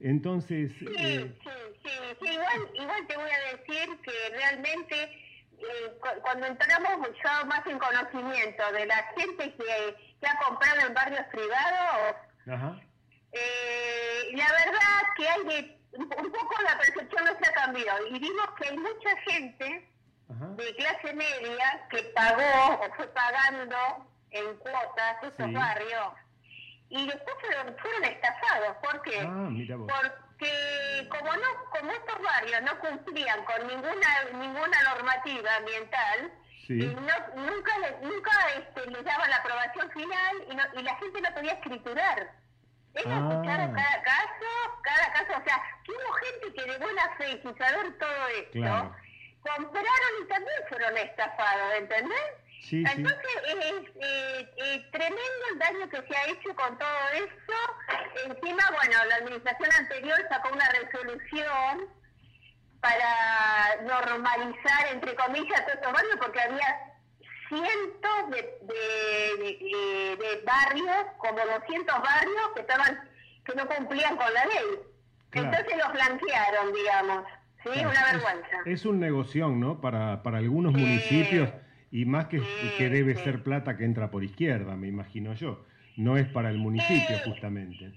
Entonces. 0.00 0.72
Sí, 0.78 0.86
eh, 0.98 1.32
sí, 1.42 1.90
sí, 2.20 2.28
igual, 2.32 2.60
igual 2.74 3.06
te 3.08 3.16
voy 3.16 3.30
a 3.30 3.56
decir 3.56 3.88
que 4.02 4.36
realmente 4.36 5.23
eh, 5.84 6.20
cuando 6.22 6.46
entramos 6.46 7.08
yo 7.08 7.46
más 7.46 7.66
en 7.66 7.78
conocimiento 7.78 8.72
de 8.72 8.86
la 8.86 8.96
gente 9.16 9.54
que, 9.54 10.16
que 10.20 10.26
ha 10.26 10.38
comprado 10.38 10.80
en 10.86 10.94
barrios 10.94 11.26
privados, 11.26 12.16
Ajá. 12.46 12.80
Eh, 13.32 14.30
la 14.32 14.46
verdad 14.52 15.02
que 15.16 15.28
hay 15.28 15.44
de, 15.44 15.78
un 15.98 16.08
poco 16.08 16.62
la 16.62 16.78
percepción 16.78 17.24
no 17.24 17.32
se 17.38 17.50
ha 17.50 17.52
cambiado 17.52 18.06
y 18.06 18.18
vimos 18.18 18.46
que 18.56 18.68
hay 18.68 18.78
mucha 18.78 19.16
gente 19.28 19.90
de 20.28 20.76
clase 20.76 21.14
media 21.14 21.86
que 21.90 22.02
pagó 22.14 22.80
o 22.80 22.94
fue 22.94 23.06
pagando 23.08 23.76
en 24.30 24.56
cuotas 24.56 25.22
esos 25.22 25.52
barrios 25.52 26.12
y 26.90 27.06
después 27.06 27.36
fueron, 27.40 27.76
fueron 27.78 28.04
estafados. 28.04 28.76
¿Por 28.82 29.02
qué? 29.02 29.20
Ah, 29.20 29.48
Porque 30.38 31.08
como 31.10 31.32
no 31.32 31.48
como 31.70 31.92
estos 31.92 32.22
barrios 32.22 32.62
no 32.62 32.78
cumplían 32.80 33.44
con 33.44 33.66
ninguna 33.68 34.08
ninguna 34.32 34.82
normativa 34.82 35.56
ambiental, 35.56 36.32
y 36.68 36.86
no, 36.86 37.42
nunca 37.42 37.72
nunca 38.02 38.30
este, 38.56 38.90
les 38.90 39.04
daban 39.04 39.30
la 39.30 39.36
aprobación 39.36 39.90
final 39.90 40.36
y, 40.48 40.80
y 40.80 40.82
la 40.82 40.96
gente 40.96 41.20
no 41.20 41.34
podía 41.34 41.52
escriturar. 41.52 42.32
Es 42.94 43.04
ah. 43.06 43.42
cada 43.44 44.02
caso, 44.02 44.80
cada 44.82 45.12
caso, 45.12 45.40
o 45.40 45.44
sea, 45.44 45.62
que 45.84 45.92
hubo 45.92 46.12
gente 46.12 46.52
que 46.54 46.70
de 46.70 46.78
buena 46.78 47.16
fe 47.16 47.32
y 47.32 47.42
sin 47.42 47.58
saber 47.58 47.98
todo 47.98 48.28
esto, 48.28 48.94
compraron 49.42 50.12
y 50.22 50.28
también 50.28 50.56
fueron 50.68 50.96
estafados, 50.96 51.74
¿entendés? 51.76 52.30
Sí, 52.60 52.82
Entonces 52.86 53.18
es, 53.46 54.90
tremendo 54.90 55.44
el 55.52 55.58
daño 55.58 55.88
que 55.90 56.02
se 56.02 56.16
ha 56.16 56.26
hecho 56.28 56.54
con 56.54 56.78
todo 56.78 57.08
eso. 57.14 58.26
Encima, 58.26 58.64
bueno, 58.70 59.04
la 59.06 59.16
administración 59.16 59.70
anterior 59.72 60.18
sacó 60.30 60.48
una 60.50 60.66
resolución 60.70 61.88
para 62.80 63.82
normalizar, 63.82 64.86
entre 64.92 65.14
comillas, 65.14 65.60
todos 65.64 65.74
estos 65.74 65.92
barrios, 65.92 66.16
porque 66.20 66.40
había 66.40 66.94
cientos 67.48 68.30
de, 68.30 68.58
de, 70.16 70.42
barrios, 70.44 71.06
como 71.18 71.38
200 71.38 72.02
barrios 72.02 72.48
que 72.54 72.60
estaban 72.60 73.10
que 73.44 73.54
no 73.54 73.68
cumplían 73.68 74.16
con 74.16 74.32
la 74.32 74.44
ley. 74.46 74.64
Entonces 75.32 75.76
los 75.76 75.92
blanquearon, 75.92 76.72
digamos. 76.72 77.24
Sí, 77.62 77.80
una 77.80 78.12
vergüenza. 78.12 78.56
Es, 78.66 78.84
un 78.84 79.00
negoción, 79.00 79.60
¿no? 79.60 79.80
Para, 79.80 80.22
para 80.22 80.38
algunos 80.38 80.72
municipios 80.72 81.50
y 81.94 82.04
más 82.04 82.26
que, 82.26 82.42
que 82.76 82.90
debe 82.90 83.14
ser 83.22 83.42
plata 83.42 83.76
que 83.78 83.84
entra 83.84 84.10
por 84.10 84.22
izquierda, 84.22 84.74
me 84.74 84.88
imagino 84.88 85.32
yo. 85.34 85.64
No 85.96 86.18
es 86.18 86.26
para 86.28 86.50
el 86.50 86.58
municipio, 86.58 87.18
justamente. 87.24 87.92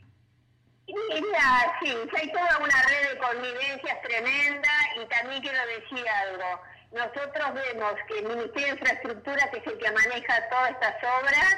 Mira, 0.88 1.76
sí, 1.82 1.92
hay 2.16 2.32
toda 2.32 2.58
una 2.60 2.84
red 2.84 3.10
de 3.12 3.18
convivencias 3.18 4.02
tremenda 4.04 4.70
y 5.02 5.10
también 5.10 5.42
quiero 5.42 5.58
decir 5.68 6.06
algo 6.08 6.62
nosotros 6.92 7.54
vemos 7.54 7.94
que 8.08 8.20
el 8.20 8.28
Ministerio 8.28 8.68
de 8.68 8.80
Infraestructura, 8.80 9.52
que 9.52 9.58
es 9.58 9.68
el 9.68 9.78
que 9.78 9.92
maneja 9.92 10.50
todas 10.50 10.72
estas 10.72 10.96
obras, 11.20 11.58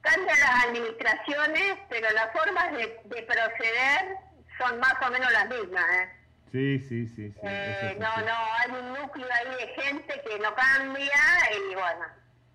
cambian 0.00 0.40
las 0.40 0.64
administraciones, 0.64 1.78
pero 1.88 2.10
las 2.10 2.32
formas 2.32 2.72
de, 2.72 2.88
proceder 3.22 4.16
son 4.58 4.78
más 4.80 4.94
o 5.06 5.10
menos 5.10 5.30
las 5.32 5.48
mismas. 5.48 5.84
¿eh? 5.92 6.21
Sí, 6.52 6.78
sí, 6.80 7.06
sí. 7.08 7.32
eh, 7.42 7.96
no, 7.98 8.06
no, 8.06 8.32
hay 8.58 8.70
un 8.70 8.92
núcleo 8.92 9.26
ahí 9.26 9.66
de 9.66 9.82
gente 9.82 10.20
que 10.24 10.38
no 10.38 10.54
cambia 10.54 11.10
y 11.50 11.74
bueno. 11.74 12.04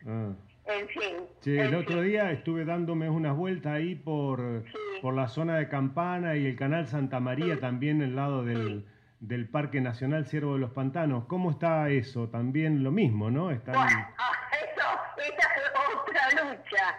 Ah. 0.06 0.34
En 0.66 0.88
fin. 0.90 1.16
Sí, 1.42 1.58
el 1.58 1.74
otro 1.76 2.02
día 2.02 2.32
estuve 2.32 2.66
dándome 2.66 3.10
unas 3.10 3.36
vueltas 3.36 3.74
ahí 3.74 3.96
por, 3.96 4.66
por 5.02 5.14
la 5.14 5.28
zona 5.30 5.58
de 5.58 5.70
Campana 5.70 6.36
y 6.36 6.46
el 6.46 6.56
canal 6.58 6.88
Santa 6.88 7.20
María, 7.20 7.60
también 7.60 8.02
el 8.02 8.16
lado 8.16 8.44
del 8.44 8.86
del 9.20 9.50
Parque 9.50 9.82
Nacional 9.82 10.26
Ciervo 10.26 10.54
de 10.54 10.60
los 10.60 10.72
Pantanos. 10.72 11.26
¿Cómo 11.26 11.52
está 11.52 11.90
eso? 11.90 12.30
También 12.30 12.84
lo 12.84 12.92
mismo, 12.92 13.32
¿no? 13.32 13.52
Está 13.52 13.72
bueno, 13.72 14.08
eso, 14.52 14.88
esa 15.18 15.50
fue 15.50 15.96
otra 15.96 16.30
lucha. 16.44 16.96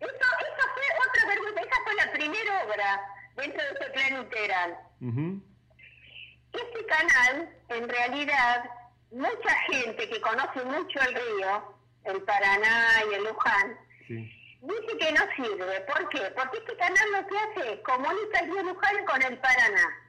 Eso, 0.00 0.10
eso 0.10 0.64
fue 0.74 0.84
otra 1.08 1.26
vergüenza. 1.26 1.60
Esa 1.60 1.76
fue 1.84 1.94
la 1.94 2.12
primera 2.12 2.64
obra 2.64 3.00
dentro 3.36 3.62
de 3.62 3.70
ese 3.70 3.90
plan 3.92 4.22
integral. 4.22 4.78
Este 6.62 6.86
canal, 6.86 7.48
en 7.68 7.88
realidad, 7.88 8.64
mucha 9.10 9.54
gente 9.70 10.08
que 10.08 10.20
conoce 10.20 10.64
mucho 10.64 11.00
el 11.00 11.14
río, 11.14 11.74
el 12.04 12.22
Paraná 12.22 13.04
y 13.10 13.14
el 13.14 13.24
Luján, 13.24 13.78
dice 14.08 14.98
que 14.98 15.12
no 15.12 15.20
sirve. 15.36 15.80
¿Por 15.82 16.08
qué? 16.08 16.32
Porque 16.36 16.58
este 16.58 16.76
canal 16.76 17.12
lo 17.12 17.26
que 17.26 17.38
hace 17.38 17.72
es 17.74 17.80
comunica 17.80 18.40
el 18.40 18.50
río 18.50 18.62
Luján 18.62 19.04
con 19.04 19.22
el 19.22 19.38
Paraná 19.38 20.08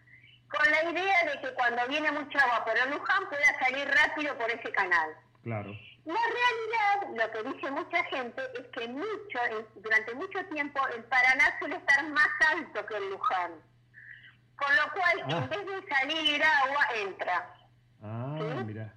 con 0.49 0.71
la 0.71 0.91
idea 0.91 1.25
de 1.25 1.41
que 1.41 1.53
cuando 1.53 1.87
viene 1.87 2.11
mucha 2.11 2.39
agua 2.39 2.65
por 2.65 2.77
el 2.77 2.89
Luján 2.91 3.29
pueda 3.29 3.59
salir 3.59 3.87
rápido 3.87 4.37
por 4.37 4.49
ese 4.49 4.71
canal. 4.71 5.15
Claro. 5.43 5.71
La 6.05 6.19
realidad, 6.37 7.23
lo 7.23 7.31
que 7.31 7.49
dice 7.53 7.71
mucha 7.71 8.03
gente, 8.05 8.41
es 8.59 8.67
que 8.73 8.87
mucho, 8.87 9.39
durante 9.75 10.15
mucho 10.15 10.43
tiempo 10.45 10.79
el 10.95 11.03
Paraná 11.03 11.55
suele 11.59 11.75
estar 11.75 12.03
más 12.09 12.29
alto 12.51 12.85
que 12.85 12.97
el 12.97 13.09
Luján. 13.11 13.51
Con 14.59 14.75
lo 14.75 14.91
cual, 14.91 15.19
en 15.19 15.43
ah. 15.43 15.47
vez 15.47 15.65
de 15.65 15.87
salir 15.87 16.43
agua, 16.43 16.87
entra. 16.95 17.53
Ah, 18.03 18.63
mira. 18.65 18.93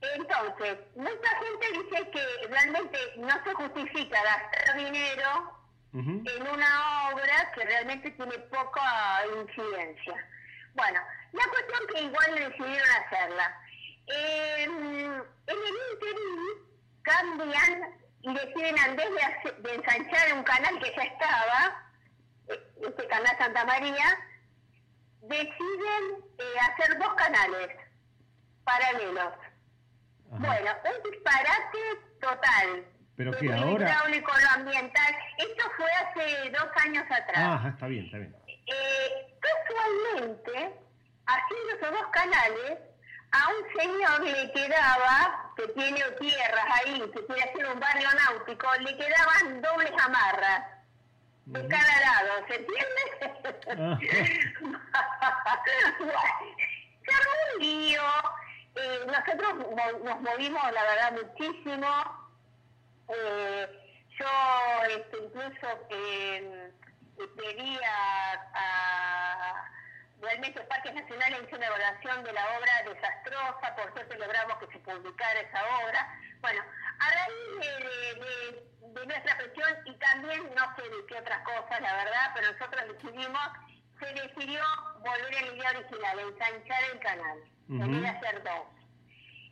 Entonces, 0.00 0.78
mucha 0.96 1.30
gente 1.38 1.66
dice 1.72 2.10
que 2.10 2.48
realmente 2.48 2.98
no 3.18 3.44
se 3.44 3.54
justifica 3.54 4.22
gastar 4.22 4.76
dinero 4.76 5.60
en 5.92 6.42
una 6.42 7.10
obra 7.10 7.52
que 7.54 7.64
realmente 7.64 8.10
tiene 8.12 8.38
poca 8.38 9.22
incidencia. 9.36 10.14
Bueno, 10.74 11.00
la 11.32 11.44
cuestión 11.48 11.86
que 11.92 12.02
igual 12.02 12.34
decidieron 12.34 12.88
hacerla. 12.90 13.60
en 14.06 15.22
el 15.46 15.92
interín 15.92 16.70
cambian 17.02 18.00
y 18.22 18.34
deciden, 18.34 18.76
en 18.86 18.96
vez 18.96 19.08
de, 19.62 19.74
ensanchar 19.74 20.34
un 20.34 20.42
canal 20.42 20.78
que 20.78 20.92
ya 20.94 21.02
estaba, 21.02 21.90
eh, 22.48 22.72
este 22.82 23.06
canal 23.06 23.36
Santa 23.38 23.64
María, 23.64 24.18
deciden 25.22 26.24
eh, 26.38 26.54
hacer 26.60 26.98
dos 26.98 27.14
canales 27.14 27.68
paralelos. 28.64 29.32
Bueno, 30.26 30.70
un 30.84 31.10
disparate 31.10 31.78
total. 32.20 32.84
Pero 33.16 33.32
que 33.32 33.52
ahora... 33.52 33.84
hidráulico, 33.86 34.32
lo 34.32 34.50
ambiental. 34.60 35.14
Esto 35.38 35.64
fue 35.76 35.90
hace 35.90 36.50
dos 36.50 36.68
años 36.84 37.04
atrás. 37.10 37.36
Ah, 37.36 37.68
está 37.68 37.86
bien, 37.86 38.06
está 38.06 38.18
bien. 38.18 38.34
Eh, 38.46 39.36
casualmente, 39.40 40.74
haciendo 41.26 41.74
esos 41.76 41.90
dos 41.90 42.06
canales, 42.12 42.78
a 43.32 43.48
un 43.48 43.80
señor 43.80 44.20
le 44.22 44.52
quedaba, 44.52 45.52
que 45.56 45.68
tiene 45.68 46.00
tierras 46.20 46.66
ahí, 46.72 47.00
que 47.12 47.26
quiere 47.26 47.42
hacer 47.42 47.66
un 47.66 47.80
barrio 47.80 48.08
náutico, 48.26 48.68
le 48.80 48.96
quedaban 48.96 49.60
dobles 49.60 49.92
amarras 50.02 50.79
de 51.50 51.68
cada 51.68 52.00
lado, 52.00 52.46
¿se 52.46 52.54
entiende? 52.54 53.02
se 57.04 57.12
armó 57.12 57.32
un 57.54 57.60
lío, 57.60 58.02
eh, 58.76 59.00
nosotros 59.06 59.54
nos 60.04 60.20
movimos, 60.20 60.72
la 60.72 60.82
verdad, 60.82 61.12
muchísimo. 61.12 61.88
Eh, 63.08 63.66
yo 64.18 64.26
este, 64.90 65.16
incluso 65.24 65.66
eh, 65.90 66.72
pedía 67.36 68.32
a, 68.54 69.64
realmente 70.20 70.60
Parques 70.62 70.94
Nacionales 70.94 71.40
hizo 71.46 71.56
una 71.56 71.66
evaluación 71.66 72.22
de 72.24 72.32
la 72.32 72.44
obra 72.58 72.82
desastrosa, 72.84 73.74
por 73.74 73.92
suerte 73.92 74.18
logramos 74.18 74.58
que 74.58 74.66
se 74.68 74.78
publicara 74.78 75.40
esa 75.40 75.62
obra. 75.84 76.20
Bueno, 76.40 76.62
raíz 77.10 77.60
de, 77.60 78.70
de 78.92 79.06
nuestra 79.06 79.36
presión 79.36 79.70
y 79.84 79.94
también 79.94 80.42
no 80.54 80.76
sé 80.76 80.82
de 80.82 81.06
qué 81.06 81.14
otras 81.18 81.42
cosas, 81.44 81.80
la 81.80 81.94
verdad, 81.96 82.30
pero 82.34 82.52
nosotros 82.52 82.82
decidimos, 82.88 83.48
se 83.98 84.06
decidió 84.06 84.62
volver 84.98 85.36
a 85.36 85.40
la 85.42 85.52
idea 85.52 85.70
original, 85.70 86.18
ensanchar 86.18 86.84
el 86.92 86.98
canal, 87.00 87.38
en 87.68 87.92
vez 87.92 88.02
de 88.02 88.08
hacer 88.08 88.42
dos. 88.42 88.66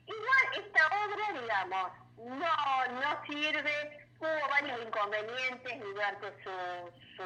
Igual 0.07 0.65
esta 0.65 0.87
obra, 1.05 1.41
digamos, 1.41 1.93
no, 2.17 3.01
no 3.01 3.25
sirve, 3.27 4.09
hubo 4.19 4.49
varios 4.49 4.81
inconvenientes 4.87 5.81
durante 5.81 6.43
su, 6.43 6.51
su 7.17 7.23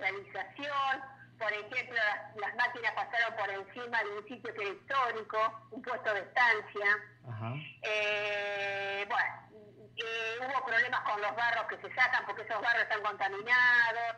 realización, 0.00 1.02
por 1.38 1.52
ejemplo, 1.52 1.98
las, 2.36 2.54
máquinas 2.54 2.92
pasaron 2.94 3.34
por 3.36 3.50
encima 3.50 4.02
de 4.04 4.10
un 4.16 4.28
sitio 4.28 4.54
que 4.54 4.62
era 4.62 4.74
histórico, 4.74 5.68
un 5.72 5.82
puesto 5.82 6.14
de 6.14 6.20
estancia. 6.20 6.98
Eh, 7.82 9.04
bueno, 9.08 9.41
eh, 9.96 10.38
hubo 10.40 10.64
problemas 10.64 11.00
con 11.00 11.20
los 11.20 11.34
barros 11.36 11.66
que 11.68 11.76
se 11.76 11.94
sacan 11.94 12.24
porque 12.26 12.42
esos 12.42 12.60
barros 12.60 12.82
están 12.82 13.02
contaminados. 13.02 14.16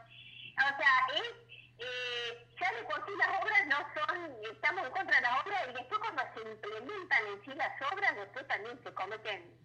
O 0.54 0.76
sea, 0.78 0.94
es, 1.16 1.32
eh, 1.78 2.46
ya 2.60 2.72
de 2.72 2.82
por 2.84 3.04
sí 3.06 3.12
las 3.18 3.42
obras 3.42 3.66
no 3.66 3.76
son, 3.94 4.36
estamos 4.52 4.86
en 4.86 4.92
contra 4.92 5.16
de 5.16 5.22
las 5.22 5.44
obras 5.44 5.62
y 5.68 5.72
después 5.74 6.00
cuando 6.00 6.22
se 6.34 6.48
implementan 6.48 7.26
en 7.26 7.44
sí 7.44 7.50
las 7.56 7.92
obras, 7.92 8.14
después 8.16 8.46
también 8.46 8.80
se 8.82 8.94
cometen 8.94 9.64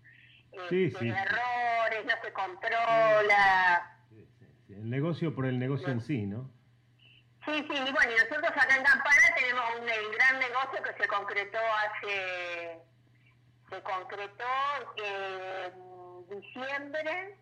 errores, 0.51 2.05
no 2.05 2.21
se 2.23 2.33
controla. 2.33 3.95
El 4.69 4.89
negocio 4.89 5.33
por 5.33 5.45
el 5.45 5.59
negocio 5.59 5.89
en 5.89 6.01
sí, 6.01 6.25
¿no? 6.25 6.49
Sí, 7.45 7.65
sí, 7.69 7.73
y 7.73 7.91
bueno, 7.91 8.11
y 8.11 8.15
nosotros 8.15 8.51
acá 8.51 8.75
en 8.75 8.83
Campana 8.83 9.35
tenemos 9.35 9.63
un 9.79 9.85
gran 9.85 10.39
negocio 10.39 10.83
que 10.83 11.01
se 11.01 11.07
concretó 11.07 11.57
hace, 11.57 12.79
se 13.69 13.81
concretó 13.81 14.43
en 14.97 15.98
diciembre, 16.29 17.35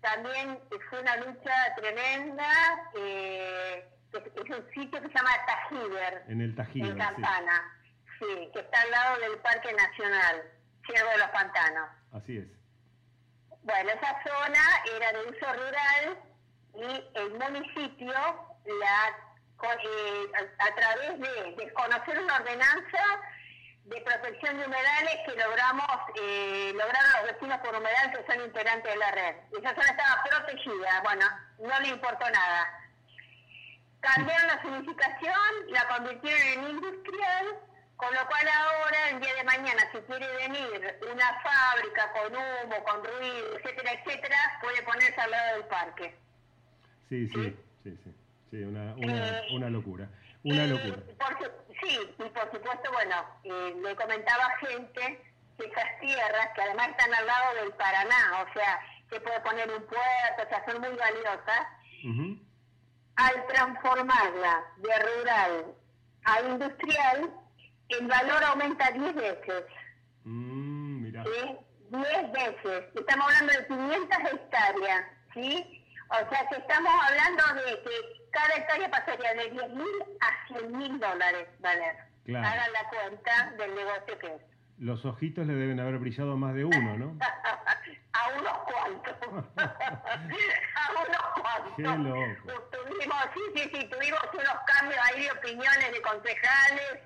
también 0.00 0.58
fue 0.90 1.00
una 1.00 1.16
lucha 1.16 1.74
tremenda, 1.76 2.90
eh, 2.96 3.88
es 4.12 4.50
un 4.50 4.68
sitio 4.74 5.00
que 5.00 5.08
se 5.08 5.14
llama 5.14 5.30
Tajiber. 5.46 6.24
En 6.28 6.40
el 6.40 6.54
Tajiber, 6.54 6.90
En 6.90 6.98
Campana, 6.98 7.78
sí. 8.18 8.50
que 8.52 8.60
está 8.60 8.80
al 8.80 8.90
lado 8.90 9.20
del 9.20 9.38
Parque 9.38 9.72
Nacional, 9.72 10.42
Ciervo 10.86 11.10
de 11.10 11.18
los 11.18 11.28
Pantanos. 11.28 11.88
Así 12.12 12.38
es. 12.38 12.46
Bueno, 13.62 13.90
esa 13.90 14.22
zona 14.24 14.60
era 14.96 15.12
de 15.12 15.28
uso 15.28 15.52
rural 15.52 16.18
y 16.74 17.18
el 17.18 17.30
municipio 17.34 18.12
la, 18.12 19.16
eh, 19.62 20.32
a, 20.58 20.74
través 20.74 21.20
de 21.20 21.54
desconocer 21.56 22.18
una 22.18 22.36
ordenanza 22.36 23.04
de 23.84 24.00
protección 24.00 24.58
de 24.58 24.66
humedales 24.66 25.16
que 25.26 25.34
logramos 25.36 25.86
eh, 26.20 26.72
lograron 26.74 27.12
los 27.18 27.32
vecinos 27.32 27.58
por 27.58 27.74
humedal 27.74 28.12
que 28.12 28.32
son 28.32 28.44
integrantes 28.44 28.92
de 28.92 28.98
la 28.98 29.10
red. 29.10 29.36
Esa 29.58 29.74
zona 29.74 29.90
estaba 29.90 30.22
protegida, 30.24 31.00
bueno, 31.02 31.26
no 31.58 31.80
le 31.80 31.88
importó 31.88 32.30
nada. 32.30 32.78
Cambiaron 34.00 34.46
la 34.46 34.62
significación, 34.62 35.40
la 35.68 35.88
convirtieron 35.88 36.40
en 36.40 36.70
industrial, 36.70 37.46
con 37.96 38.12
lo 38.14 38.26
cual 38.26 38.48
ahora, 38.48 39.10
el 39.10 39.20
día 39.20 39.34
de 39.34 39.44
mañana, 39.44 39.82
si 39.92 39.98
quiere 39.98 40.26
venir 40.36 40.98
una 41.10 41.40
fábrica 41.42 42.12
con 42.12 42.34
humo, 42.34 42.84
con 42.84 43.04
ruido, 43.04 43.58
etcétera, 43.58 43.92
etcétera, 43.92 44.58
puede 44.60 44.82
ponerse 44.82 45.20
al 45.20 45.30
lado 45.30 45.56
del 45.56 45.66
parque. 45.66 46.16
sí, 47.08 47.28
sí. 47.28 47.56
sí. 47.84 47.98
sí. 48.04 48.14
Sí, 48.52 48.58
una, 48.64 48.94
una, 48.98 49.38
eh, 49.38 49.42
una 49.54 49.70
locura. 49.70 50.06
Una 50.44 50.66
locura. 50.66 50.98
Sí, 51.82 52.14
y 52.18 52.28
por 52.30 52.50
supuesto, 52.52 52.90
bueno, 52.92 53.16
eh, 53.44 53.74
le 53.82 53.96
comentaba 53.96 54.56
gente 54.58 55.22
que 55.58 55.66
esas 55.66 56.00
tierras, 56.00 56.48
que 56.54 56.62
además 56.62 56.88
están 56.88 57.12
al 57.14 57.26
lado 57.26 57.54
del 57.56 57.72
Paraná, 57.72 58.46
o 58.48 58.52
sea, 58.52 58.80
se 59.10 59.20
puede 59.20 59.40
poner 59.40 59.70
un 59.70 59.82
puerto, 59.84 60.42
o 60.44 60.48
sea, 60.48 60.64
son 60.66 60.80
muy 60.80 60.96
valiosas, 60.96 61.66
al 63.16 63.46
transformarla 63.46 64.64
de 64.76 64.98
rural 64.98 65.74
a 66.24 66.40
industrial, 66.40 67.30
el 67.88 68.06
valor 68.06 68.44
aumenta 68.44 68.90
10 68.90 69.14
veces. 69.14 69.64
Mm, 70.24 71.02
mira. 71.02 71.24
¿Sí? 71.24 71.56
10 71.90 72.32
veces. 72.32 72.84
Estamos 72.94 73.26
hablando 73.26 73.52
de 73.52 73.66
500 73.66 74.18
hectáreas, 74.32 75.04
¿sí? 75.34 75.84
O 76.08 76.30
sea 76.30 76.48
que 76.48 76.56
estamos 76.56 76.92
hablando 77.06 77.62
de 77.64 77.82
que 77.82 78.21
cada 78.32 78.56
hectárea 78.56 78.90
pasaría 78.90 79.34
de 79.34 79.50
10 79.50 79.68
mil 79.74 79.86
a 80.20 80.46
100 80.48 80.76
mil 80.76 80.98
dólares 80.98 81.48
valer. 81.60 81.96
Claro. 82.24 82.46
Hagan 82.46 82.72
la 82.72 82.88
cuenta 82.88 83.52
del 83.58 83.74
negocio 83.74 84.18
que 84.18 84.26
es. 84.26 84.42
Los 84.78 85.04
ojitos 85.04 85.46
le 85.46 85.54
deben 85.54 85.78
haber 85.78 85.98
brillado 85.98 86.36
más 86.36 86.54
de 86.54 86.64
uno, 86.64 86.96
¿no? 86.96 87.18
a 88.12 88.28
unos 88.38 88.58
cuantos. 88.64 89.14
a 89.56 90.90
unos 90.92 91.22
cuantos. 91.40 91.72
Qué 91.76 91.82
loco. 91.82 92.68
Tuvimos, 92.70 93.16
sí, 93.34 93.40
sí, 93.54 93.70
sí, 93.72 93.88
tuvimos 93.88 94.20
unos 94.32 94.56
cambios 94.66 95.00
ahí 95.04 95.22
de 95.22 95.32
opiniones 95.32 95.92
de 95.92 96.02
concejales. 96.02 96.98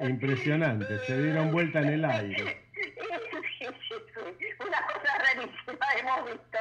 Impresionante, 0.00 0.98
se 1.06 1.22
dieron 1.22 1.50
vuelta 1.50 1.80
en 1.80 1.88
el 1.88 2.04
aire. 2.04 2.65
Una 4.66 4.80
cosa 4.86 5.18
rarísima 5.18 5.86
hemos 5.98 6.24
visto. 6.26 6.58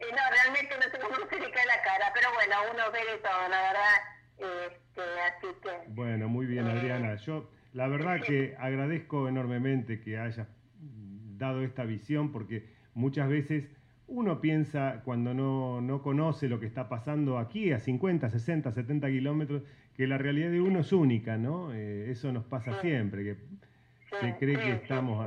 Eh, 0.00 0.10
no, 0.10 0.22
realmente 0.30 0.74
no 0.76 0.82
sé 0.82 0.98
cómo 0.98 1.16
se 1.28 1.40
le 1.40 1.50
cae 1.50 1.66
la 1.66 1.82
cara, 1.82 2.10
pero 2.14 2.28
bueno, 2.34 2.54
uno 2.72 2.90
ve 2.92 2.98
de 3.12 3.18
todo, 3.18 3.48
la 3.48 3.62
verdad. 3.62 3.98
Este, 4.38 5.02
así 5.20 5.46
que. 5.62 5.90
Bueno, 5.90 6.28
muy 6.28 6.46
bien, 6.46 6.66
eh, 6.66 6.72
Adriana. 6.72 7.14
Yo, 7.16 7.48
la 7.72 7.86
verdad 7.88 8.20
que 8.20 8.56
agradezco 8.58 9.28
enormemente 9.28 10.00
que 10.00 10.18
hayas 10.18 10.48
dado 11.36 11.62
esta 11.62 11.84
visión, 11.84 12.32
porque 12.32 12.68
muchas 12.94 13.28
veces 13.28 13.64
uno 14.08 14.40
piensa 14.40 15.02
cuando 15.04 15.32
no, 15.32 15.80
no, 15.80 16.02
conoce 16.02 16.48
lo 16.48 16.60
que 16.60 16.66
está 16.66 16.88
pasando 16.88 17.38
aquí 17.38 17.72
a 17.72 17.78
50, 17.78 18.30
60, 18.30 18.72
70 18.72 19.08
kilómetros, 19.08 19.62
que 19.96 20.06
la 20.06 20.18
realidad 20.18 20.50
de 20.50 20.60
uno 20.60 20.80
es 20.80 20.92
única, 20.92 21.36
¿no? 21.36 21.72
Eh, 21.72 22.10
eso 22.10 22.32
nos 22.32 22.44
pasa 22.44 22.80
siempre, 22.80 23.24
que 23.24 23.36
se 24.20 24.36
cree 24.36 24.58
que 24.58 24.72
estamos 24.72 25.26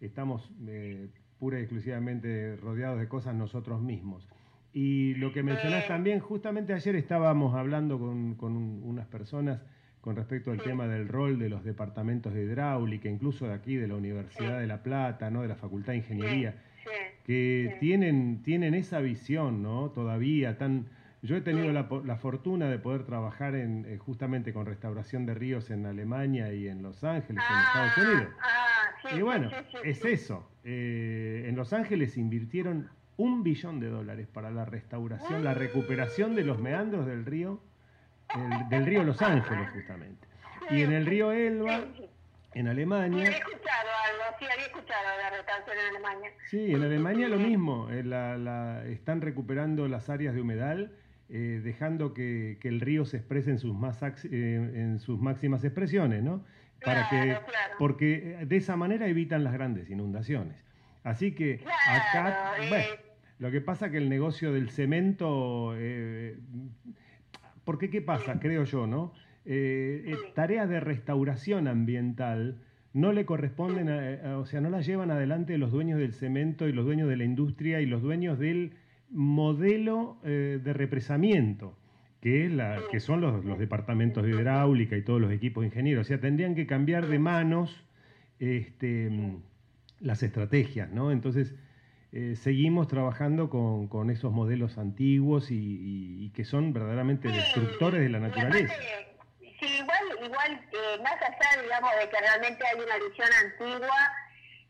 estamos 0.00 0.50
eh, 0.66 1.08
pura 1.38 1.58
y 1.58 1.62
exclusivamente 1.62 2.56
rodeados 2.56 2.98
de 2.98 3.08
cosas 3.08 3.34
nosotros 3.34 3.80
mismos. 3.80 4.28
Y 4.72 5.14
lo 5.14 5.32
que 5.32 5.42
mencionás 5.42 5.86
también, 5.86 6.18
justamente 6.18 6.72
ayer 6.72 6.96
estábamos 6.96 7.54
hablando 7.54 7.98
con, 7.98 8.34
con 8.34 8.56
unas 8.82 9.06
personas 9.06 9.60
con 10.04 10.16
respecto 10.16 10.50
al 10.50 10.60
tema 10.60 10.86
del 10.86 11.08
rol 11.08 11.38
de 11.38 11.48
los 11.48 11.64
departamentos 11.64 12.34
de 12.34 12.42
hidráulica, 12.42 13.08
incluso 13.08 13.46
de 13.48 13.54
aquí, 13.54 13.76
de 13.76 13.88
la 13.88 13.94
Universidad 13.94 14.60
de 14.60 14.66
La 14.66 14.82
Plata, 14.82 15.30
¿no? 15.30 15.40
de 15.40 15.48
la 15.48 15.54
Facultad 15.54 15.92
de 15.92 15.96
Ingeniería, 16.00 16.56
que 17.24 17.78
tienen, 17.80 18.42
tienen 18.42 18.74
esa 18.74 19.00
visión 19.00 19.62
¿no? 19.62 19.92
todavía 19.92 20.58
tan... 20.58 20.88
Yo 21.22 21.38
he 21.38 21.40
tenido 21.40 21.72
la, 21.72 21.88
la 22.04 22.16
fortuna 22.16 22.68
de 22.68 22.78
poder 22.78 23.04
trabajar 23.04 23.54
en, 23.54 23.86
eh, 23.88 23.96
justamente 23.96 24.52
con 24.52 24.66
restauración 24.66 25.24
de 25.24 25.32
ríos 25.32 25.70
en 25.70 25.86
Alemania 25.86 26.52
y 26.52 26.68
en 26.68 26.82
Los 26.82 27.02
Ángeles, 27.02 27.42
en 27.50 27.58
Estados 27.60 27.92
ah, 27.96 28.02
Unidos. 28.02 28.28
Y 29.12 29.22
bueno, 29.22 29.50
es 29.82 30.04
eso. 30.04 30.48
Eh, 30.64 31.44
en 31.46 31.56
Los 31.56 31.72
Ángeles 31.72 32.16
invirtieron 32.16 32.88
un 33.16 33.42
billón 33.42 33.80
de 33.80 33.88
dólares 33.88 34.26
para 34.26 34.50
la 34.50 34.64
restauración, 34.64 35.44
la 35.44 35.54
recuperación 35.54 36.34
de 36.34 36.44
los 36.44 36.58
meandros 36.58 37.06
del 37.06 37.24
río, 37.24 37.60
del 38.70 38.86
río 38.86 39.04
Los 39.04 39.22
Ángeles 39.22 39.70
justamente. 39.70 40.26
Y 40.70 40.82
en 40.82 40.92
el 40.92 41.06
río 41.06 41.30
Elba, 41.30 41.84
en 42.54 42.68
Alemania... 42.68 43.26
Había 43.26 43.38
escuchado 43.38 43.90
algo, 44.10 44.36
sí, 44.38 44.46
había 44.50 44.66
escuchado 44.66 45.04
la 45.22 45.30
restauración 45.30 45.76
en 45.78 45.96
Alemania. 45.96 46.30
Sí, 46.48 46.72
en 46.72 46.82
Alemania 46.82 47.28
lo 47.28 47.38
mismo, 47.38 47.90
eh, 47.90 48.02
la, 48.02 48.84
están 48.86 49.20
recuperando 49.20 49.86
las 49.86 50.08
áreas 50.08 50.34
de 50.34 50.40
humedal, 50.40 50.92
eh, 51.28 51.60
dejando 51.62 52.14
que, 52.14 52.58
el 52.62 52.80
río 52.80 53.04
se 53.04 53.18
exprese 53.18 53.50
en 53.50 53.58
sus, 53.58 53.74
más, 53.74 54.02
en 54.24 54.98
sus 54.98 55.20
máximas 55.20 55.62
expresiones, 55.62 56.22
¿no? 56.22 56.44
Para 56.84 57.08
que, 57.08 57.36
porque 57.78 58.38
de 58.46 58.56
esa 58.56 58.76
manera 58.76 59.06
evitan 59.08 59.44
las 59.44 59.52
grandes 59.52 59.90
inundaciones. 59.90 60.64
Así 61.02 61.32
que 61.32 61.60
acá, 61.88 62.54
eh. 62.60 62.68
bueno, 62.68 62.86
lo 63.38 63.50
que 63.50 63.60
pasa 63.60 63.90
que 63.90 63.98
el 63.98 64.08
negocio 64.08 64.52
del 64.52 64.70
cemento, 64.70 65.74
eh, 65.76 66.38
porque 67.64 67.90
qué 67.90 68.00
pasa, 68.00 68.40
creo 68.40 68.64
yo, 68.64 68.86
¿no? 68.86 69.12
Eh, 69.44 70.14
tareas 70.34 70.68
de 70.68 70.80
restauración 70.80 71.68
ambiental 71.68 72.62
no 72.94 73.12
le 73.12 73.26
corresponden, 73.26 73.90
o 74.36 74.46
sea, 74.46 74.60
no 74.60 74.70
las 74.70 74.86
llevan 74.86 75.10
adelante 75.10 75.58
los 75.58 75.72
dueños 75.72 75.98
del 75.98 76.14
cemento 76.14 76.68
y 76.68 76.72
los 76.72 76.84
dueños 76.84 77.08
de 77.08 77.16
la 77.16 77.24
industria 77.24 77.80
y 77.80 77.86
los 77.86 78.02
dueños 78.02 78.38
del 78.38 78.76
modelo 79.10 80.18
de 80.22 80.72
represamiento 80.72 81.76
que, 82.24 82.48
la, 82.48 82.80
que 82.90 83.00
son 83.00 83.20
los, 83.20 83.44
los, 83.44 83.58
departamentos 83.58 84.24
de 84.24 84.30
hidráulica 84.30 84.96
y 84.96 85.02
todos 85.02 85.20
los 85.20 85.30
equipos 85.30 85.60
de 85.60 85.66
ingenieros. 85.66 86.06
O 86.06 86.08
sea, 86.08 86.18
tendrían 86.18 86.54
que 86.54 86.66
cambiar 86.66 87.06
de 87.06 87.18
manos 87.18 87.84
este, 88.38 89.10
las 90.00 90.22
estrategias, 90.22 90.88
¿no? 90.88 91.12
Entonces, 91.12 91.54
eh, 92.12 92.34
seguimos 92.34 92.88
trabajando 92.88 93.50
con, 93.50 93.88
con, 93.88 94.08
esos 94.08 94.32
modelos 94.32 94.78
antiguos 94.78 95.48
y, 95.50 96.32
que 96.34 96.46
son 96.46 96.72
verdaderamente 96.72 97.28
destructores 97.28 98.00
de 98.00 98.08
la 98.08 98.20
naturaleza. 98.20 98.74
sí, 99.60 99.66
igual, 99.66 100.24
igual 100.24 100.52
eh, 100.72 101.02
más 101.02 101.16
allá, 101.20 101.62
digamos, 101.62 101.90
de 102.00 102.08
que 102.08 102.20
realmente 102.20 102.64
hay 102.66 102.80
una 102.80 103.06
visión 103.06 103.28
antigua, 103.44 103.98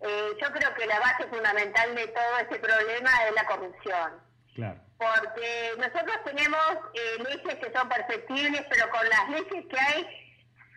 Eh, 0.01 0.31
yo 0.43 0.53
creo 0.53 0.75
que 0.75 0.87
la 0.87 0.99
base 0.99 1.25
fundamental 1.29 1.95
de 1.95 2.07
todo 2.09 2.39
este 2.43 2.59
problema 2.59 3.11
es 3.29 3.35
la 3.37 3.47
corrupción. 3.47 4.11
Claro. 4.55 4.84
Porque 4.99 5.73
nosotros 5.77 6.17
tenemos 6.25 6.67
eh, 6.95 7.23
leyes 7.25 7.59
que 7.59 7.73
son 7.73 7.89
perfectibles, 7.89 8.65
pero 8.71 8.91
con 8.91 9.09
las 9.09 9.29
leyes 9.29 9.67
que 9.69 9.81
hay 9.81 10.25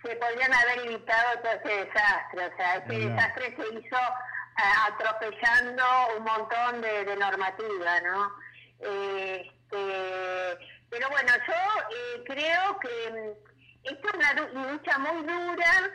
se 0.03 0.15
podrían 0.15 0.53
haber 0.53 0.80
evitado 0.86 1.39
todo 1.39 1.51
ese 1.51 1.86
desastre. 1.86 2.45
O 2.45 2.58
sea, 2.58 2.75
ese 2.77 3.10
desastre 3.10 3.56
se 3.56 3.80
hizo 3.80 3.97
eh, 3.97 4.62
atropellando 4.88 5.84
un 6.17 6.23
montón 6.23 6.82
de, 6.82 7.06
de 7.06 7.15
normativa, 7.15 8.01
¿no? 8.01 8.32
Este, 8.80 10.58
pero 10.89 11.10
bueno, 11.10 11.32
yo 11.47 12.23
creo 12.25 12.80
que 12.80 13.12
mm, 13.12 13.47
esto 13.84 14.08
es 14.08 14.13
una 14.13 14.34
lucha 14.71 14.97
muy 14.99 15.21
dura 15.23 15.91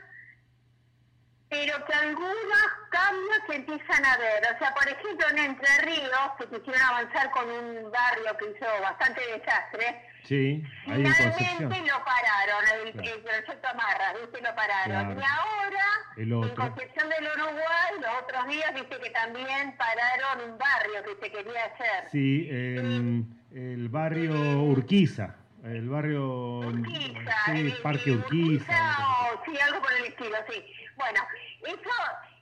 pero 1.52 1.84
que 1.84 1.92
algunos 1.92 2.66
cambios 2.88 3.36
se 3.46 3.56
empiezan 3.56 4.06
a 4.06 4.16
ver. 4.16 4.42
O 4.54 4.58
sea, 4.58 4.72
por 4.72 4.88
ejemplo, 4.88 5.26
en 5.32 5.38
Entre 5.38 5.78
Ríos, 5.84 6.30
que 6.38 6.46
quisieron 6.46 6.80
avanzar 6.80 7.30
con 7.30 7.44
un 7.44 7.92
barrio 7.92 8.34
que 8.38 8.56
hizo 8.56 8.66
bastante 8.80 9.20
desastre, 9.36 10.00
sí, 10.24 10.64
finalmente 10.86 11.80
lo 11.84 12.04
pararon, 12.08 12.64
el, 12.86 12.92
proyecto 12.94 13.68
Amarra, 13.68 14.14
¿viste? 14.18 14.40
Lo 14.40 14.54
pararon. 14.54 15.20
Y 15.20 15.24
ahora, 15.24 15.86
en 16.16 16.54
Concepción 16.54 17.10
del 17.10 17.28
Uruguay, 17.36 17.90
los 18.00 18.22
otros 18.22 18.48
días, 18.48 18.72
viste 18.72 18.98
que 18.98 19.10
también 19.10 19.76
pararon 19.76 20.52
un 20.52 20.58
barrio 20.58 21.04
que 21.04 21.26
se 21.26 21.32
quería 21.32 21.64
hacer. 21.66 22.10
Sí, 22.10 22.48
el 22.50 23.88
barrio 23.90 24.32
Urquiza. 24.62 25.36
El 25.64 25.88
barrio 25.90 26.58
Urquiza, 26.60 27.36
sí, 27.44 27.74
Parque 27.82 28.10
Urquiza. 28.10 28.96
o, 29.34 29.44
sí, 29.44 29.56
algo 29.60 29.80
por 29.82 29.92
el 29.92 30.06
estilo, 30.06 30.36
sí. 30.50 30.64
Bueno, 30.96 31.26
eso, 31.62 31.90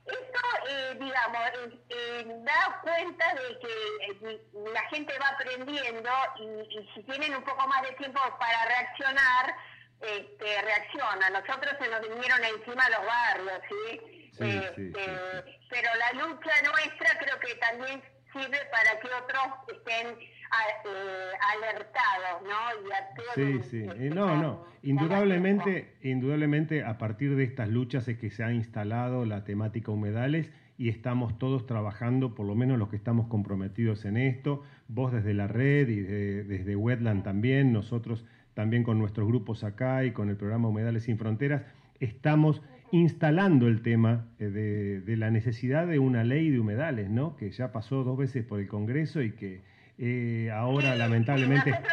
eso 0.07 0.69
eh, 0.69 0.97
digamos, 0.99 1.51
eh, 1.89 2.25
da 2.45 2.81
cuenta 2.83 3.35
de 3.35 3.59
que 3.59 4.31
eh, 4.31 4.41
la 4.73 4.83
gente 4.89 5.19
va 5.19 5.29
aprendiendo 5.29 6.11
y, 6.39 6.89
si 6.95 7.03
tienen 7.05 7.35
un 7.37 7.45
poco 7.45 7.67
más 7.69 7.83
de 7.83 7.93
tiempo 7.93 8.21
para 8.39 8.65
reaccionar, 8.67 9.55
este, 10.01 10.63
reaccionan. 10.63 11.33
Nosotros 11.33 11.75
se 11.81 11.89
nos 11.89 12.01
vinieron 12.01 12.45
encima 12.45 12.89
los 12.89 13.07
barrios, 13.07 13.61
¿sí? 13.69 14.31
Este, 14.41 15.61
pero 15.69 15.95
la 15.97 16.13
lucha 16.13 16.63
nuestra 16.63 17.19
creo 17.19 17.39
que 17.41 17.55
también 17.57 18.03
sirve 18.33 18.65
para 18.67 18.99
que 19.01 19.09
otros 19.09 19.47
estén 19.69 20.07
eh, 20.09 20.39
alertados, 20.51 22.43
¿no? 22.43 23.41
Y 23.47 23.61
sí, 23.61 23.69
sí. 23.71 23.87
Eh, 23.97 24.11
no, 24.15 24.41
no. 24.41 24.65
Indudablemente, 24.83 25.95
indudablemente 26.03 26.85
a 26.85 26.99
partir 26.99 27.37
de 27.37 27.45
estas 27.45 27.69
luchas 27.69 28.09
es 28.09 28.19
que 28.19 28.31
se 28.31 28.45
ha 28.45 28.53
instalado 28.53 29.25
la 29.25 29.45
temática 29.45 29.93
humedales 29.93 30.51
y 30.79 30.89
estamos 30.89 31.39
todos 31.39 31.67
trabajando, 31.67 32.35
por 32.35 32.47
lo 32.47 32.55
menos 32.55 32.79
los 32.79 32.89
que 32.89 32.97
estamos 32.97 33.27
comprometidos 33.29 34.05
en 34.07 34.17
esto, 34.17 34.63
vos 34.89 35.13
desde 35.13 35.35
la 35.35 35.47
red 35.47 35.89
y 35.89 36.01
desde 36.01 36.75
Wetland 36.75 37.23
también, 37.23 37.73
nosotros 37.73 38.25
también 38.55 38.83
con 38.83 38.99
nuestros 38.99 39.29
grupos 39.29 39.63
acá 39.63 40.05
y 40.05 40.13
con 40.13 40.31
el 40.31 40.37
programa 40.37 40.69
Humedales 40.69 41.05
sin 41.05 41.19
Fronteras, 41.19 41.63
estamos 42.01 42.63
instalando 42.93 43.69
el 43.69 43.83
tema 43.83 44.27
eh, 44.39 44.47
de, 44.47 45.01
de, 45.03 45.17
la 45.17 45.31
necesidad 45.31 45.87
de 45.87 45.99
una 45.99 46.25
ley 46.25 46.51
de 46.51 46.59
humedales, 46.59 47.11
¿no? 47.11 47.37
que 47.37 47.51
ya 47.51 47.73
pasó 47.73 48.03
dos 48.03 48.19
veces 48.19 48.45
por 48.45 48.59
el 48.59 48.67
Congreso 48.67 49.23
y 49.23 49.33
que 49.33 49.61
eh, 50.03 50.51
ahora 50.51 50.95
lamentablemente... 50.95 51.71
nosotros 51.71 51.93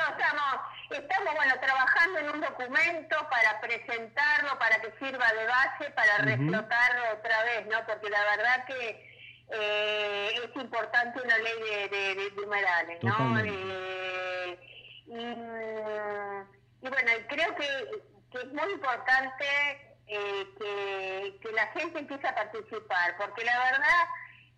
estamos, 0.91 1.36
bueno, 1.36 1.54
trabajando 1.60 2.20
en 2.20 2.30
un 2.30 2.41
documento 2.41 3.17
para 3.30 3.60
presentarlo, 3.60 4.58
para 4.58 4.80
que 4.80 4.91
sirva 4.98 5.28
de 5.34 5.46
base, 5.46 5.91
para 5.91 6.17
reflotarlo 6.20 7.02
otra 7.20 7.43
vez, 7.43 7.67
¿no? 7.67 7.86
Porque 7.86 8.10
la 8.10 8.24
verdad 8.24 8.65
que 8.65 9.08
eh, 9.50 10.30
es 10.36 10.56
importante 10.56 11.22
una 11.22 11.38
ley 11.38 11.89
de, 11.89 12.15
de, 12.15 12.41
humedales, 12.41 13.04
¿no? 13.04 13.39
Eh, 13.39 14.58
y, 16.82 16.89
bueno, 16.89 17.12
creo 17.28 17.56
que, 17.56 17.67
que 18.32 18.38
es 18.38 18.54
muy 18.54 18.72
importante 18.72 19.46
eh, 20.08 20.48
que, 20.58 21.39
que, 21.41 21.52
la 21.54 21.67
gente 21.67 22.00
empiece 22.00 22.28
a 22.28 22.36
participar, 22.36 23.17
porque 23.17 23.43
la 23.43 23.60
verdad 23.60 24.08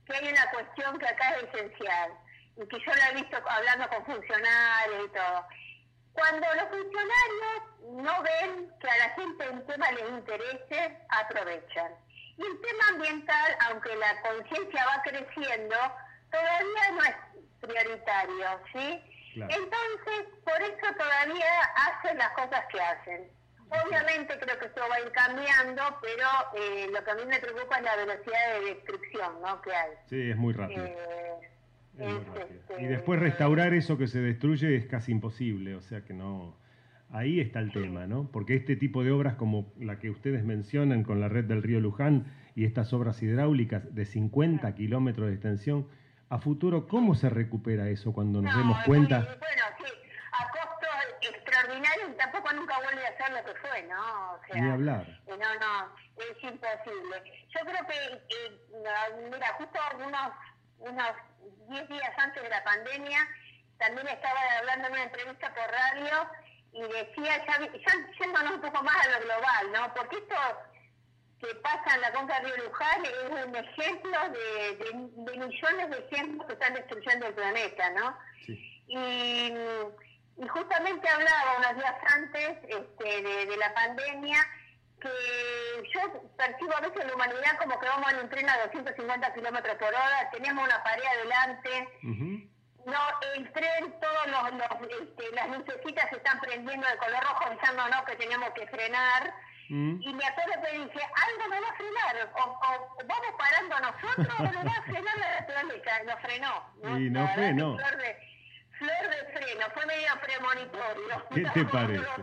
que 0.06 0.14
hay 0.16 0.32
una 0.32 0.50
cuestión 0.52 1.00
que 1.00 1.08
acá 1.08 1.36
es 1.38 1.54
esencial, 1.54 2.12
y 2.62 2.68
que 2.68 2.80
yo 2.80 2.94
la 2.94 3.10
he 3.10 3.16
visto 3.16 3.38
hablando 3.48 3.88
con 3.88 4.06
funcionarios 4.06 5.06
y 5.06 5.10
todo. 5.10 5.46
Cuando 6.14 6.48
los 6.56 6.64
funcionarios 6.70 8.04
no 8.04 8.24
ven 8.24 8.74
que 8.80 8.90
a 8.90 8.98
la 8.98 9.10
gente 9.12 9.50
un 9.50 9.66
tema 9.66 9.92
les 9.92 10.10
interese, 10.10 10.98
aprovechan. 11.10 11.94
Y 12.38 12.42
el 12.42 12.62
tema 12.62 12.88
ambiental, 12.90 13.58
aunque 13.70 13.96
la 13.96 14.22
conciencia 14.22 14.86
va 14.86 15.02
creciendo, 15.04 15.76
todavía 16.32 16.92
no 16.92 17.04
es 17.04 17.16
prioritario, 17.62 18.62
¿sí? 18.74 19.04
Entonces, 19.36 20.26
por 20.44 20.62
eso 20.62 20.96
todavía 20.98 21.62
hacen 21.76 22.18
las 22.18 22.30
cosas 22.32 22.66
que 22.72 22.82
hacen. 22.82 23.32
Obviamente 23.70 24.38
creo 24.40 24.58
que 24.58 24.66
esto 24.66 24.82
va 24.90 24.96
a 24.96 25.02
ir 25.02 25.12
cambiando, 25.12 25.84
pero 26.02 26.28
eh, 26.56 26.90
lo 26.92 27.04
que 27.04 27.12
a 27.12 27.16
mí 27.16 27.26
me 27.26 27.40
preocupa 27.40 27.78
es 27.78 27.84
la 27.84 27.96
velocidad 27.98 28.54
de 28.54 28.74
destrucción 28.74 29.42
¿no? 29.42 29.62
que 29.62 29.74
hay. 29.74 29.92
Sí, 30.10 30.32
es 30.32 30.36
muy 30.36 30.54
rápido. 30.54 30.86
Eh, 30.86 31.29
y 32.80 32.86
después 32.86 33.20
restaurar 33.20 33.74
eso 33.74 33.98
que 33.98 34.08
se 34.08 34.20
destruye 34.20 34.76
es 34.76 34.86
casi 34.86 35.12
imposible, 35.12 35.76
o 35.76 35.82
sea 35.82 36.02
que 36.02 36.14
no... 36.14 36.58
Ahí 37.12 37.40
está 37.40 37.60
el 37.60 37.72
tema, 37.72 38.06
¿no? 38.06 38.30
Porque 38.32 38.56
este 38.56 38.76
tipo 38.76 39.04
de 39.04 39.10
obras 39.10 39.34
como 39.34 39.74
la 39.80 39.98
que 39.98 40.12
ustedes 40.12 40.44
mencionan 40.44 41.04
con 41.04 41.20
la 41.20 41.28
red 41.28 41.46
del 41.46 41.64
río 41.64 41.80
Luján 41.80 42.26
y 42.54 42.66
estas 42.66 42.94
obras 42.94 43.24
hidráulicas 43.24 43.96
de 43.96 44.06
50 44.06 44.76
kilómetros 44.76 45.28
de 45.28 45.34
extensión, 45.34 45.88
a 46.30 46.38
futuro, 46.38 46.88
¿cómo 46.88 47.16
se 47.16 47.30
recupera 47.30 47.90
eso 47.90 48.14
cuando 48.14 48.44
nos 48.44 48.56
demos 48.56 48.78
cuenta? 48.86 49.22
bueno, 49.40 49.64
sí, 49.80 49.92
a 50.32 50.52
costos 50.52 50.90
extraordinarios 51.22 52.16
tampoco 52.18 52.54
nunca 52.54 52.78
vuelve 52.78 53.08
a 53.08 53.18
ser 53.18 53.32
lo 53.32 53.44
que 53.44 53.60
fue, 53.60 53.84
¿no? 53.88 54.34
O 54.34 54.40
sea, 54.46 54.62
Ni 54.62 54.70
hablar. 54.70 55.20
No, 55.28 55.38
no, 55.38 55.90
es 56.18 56.44
imposible. 56.44 57.24
Yo 57.50 57.60
creo 57.62 57.88
que, 57.88 58.36
eh, 58.36 59.30
mira, 59.32 59.48
justo 59.58 59.80
algunos 59.90 60.32
unos 60.80 61.12
10 61.70 61.90
días 61.90 62.12
antes 62.18 62.44
de 62.44 62.50
la 62.50 62.64
pandemia, 62.64 63.28
también 63.78 64.08
estaba 64.08 64.40
hablando 64.60 64.88
en 64.88 64.94
una 64.94 65.04
entrevista 65.04 65.54
por 65.54 65.72
radio 65.72 66.30
y 66.74 66.82
decía, 66.82 67.46
ya, 67.46 67.60
ya 67.60 68.20
yéndonos 68.20 68.54
un 68.54 68.62
poco 68.62 68.84
más 68.84 69.08
a 69.08 69.20
lo 69.20 69.26
global, 69.26 69.72
¿no? 69.74 69.94
Porque 69.94 70.18
esto 70.18 70.36
que 71.40 71.56
pasa 71.56 71.96
en 71.96 72.02
la 72.02 72.12
conca 72.12 72.40
de 72.40 72.48
Río 72.48 72.66
Luján 72.66 73.06
es 73.06 73.46
un 73.46 73.56
ejemplo 73.56 74.18
de, 74.30 74.76
de, 74.76 75.38
millones 75.38 75.90
de 75.90 76.08
ejemplos 76.12 76.48
que 76.48 76.54
están 76.54 76.74
destruyendo 76.74 77.28
el 77.28 77.34
planeta, 77.34 77.90
¿no? 77.92 78.18
Y, 78.88 79.54
y, 80.38 80.48
justamente 80.48 81.08
hablaba 81.08 81.58
unos 81.60 81.76
días 81.76 81.96
antes 82.14 82.58
este, 82.68 83.22
de, 83.22 83.46
de 83.46 83.58
la 83.58 83.74
pandemia 83.74 84.38
que 85.00 85.90
yo 85.94 86.30
percibo 86.38 86.76
a 86.76 86.82
veces 86.82 87.06
la 87.06 87.16
humanidad 87.16 87.58
como 87.60 87.80
que 87.80 87.88
vamos 87.88 88.12
en 88.12 88.20
un 88.20 88.30
tren 88.30 88.50
a 88.50 88.58
250 88.66 89.34
kilómetros 89.34 89.76
por 89.78 89.88
hora, 89.88 90.30
tenemos 90.32 90.66
una 90.66 90.84
pared 90.84 91.06
adelante, 91.06 91.90
no 92.86 93.00
el 93.36 93.52
tren, 93.52 93.94
todos 94.00 94.28
los, 94.28 95.02
este, 95.02 95.36
las 95.36 95.50
lucecitas 95.50 96.10
se 96.10 96.18
están 96.18 96.40
prendiendo 96.40 96.88
de 96.88 96.98
color 96.98 97.22
rojo 97.22 97.46
avisando 97.46 97.88
no 97.90 98.06
que 98.06 98.16
tenemos 98.16 98.50
que 98.52 98.68
frenar. 98.68 99.34
Y 99.70 100.14
me 100.16 100.26
acuerdo 100.26 100.54
que 100.64 100.80
dije, 100.80 101.00
algo 101.28 101.48
me 101.48 101.62
va 101.62 101.68
a 101.68 101.76
frenar, 101.76 102.32
o, 102.34 103.04
vamos 103.06 103.36
parando 103.38 103.80
nosotros 103.80 104.40
o 104.40 104.44
nos 104.44 104.66
va 104.66 104.78
a 104.80 104.82
frenar 104.82 105.18
la 105.18 105.40
naturaleza. 105.42 106.04
No 106.08 106.18
frenó. 106.18 106.74
¿no? 106.82 107.00
Y 107.00 107.10
no 107.12 107.28
frenó. 107.36 107.78
Flor 108.80 109.10
de 109.10 109.40
freno, 109.40 109.66
fue 109.74 109.86
medio 109.86 110.08
premonitorio. 110.24 111.26
¿Qué 111.34 111.44
te 111.54 111.66
parece? 111.66 112.06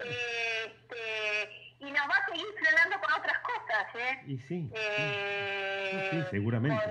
Este, 0.00 1.76
y 1.78 1.90
nos 1.90 2.02
va 2.08 2.16
a 2.16 2.26
seguir 2.26 2.46
frenando 2.58 3.00
con 3.00 3.12
otras 3.12 3.38
cosas, 3.38 3.94
¿eh? 3.94 4.22
Y 4.26 4.38
sí, 4.38 4.70
eh, 4.74 6.08
sí, 6.10 6.22
seguramente. 6.30 6.84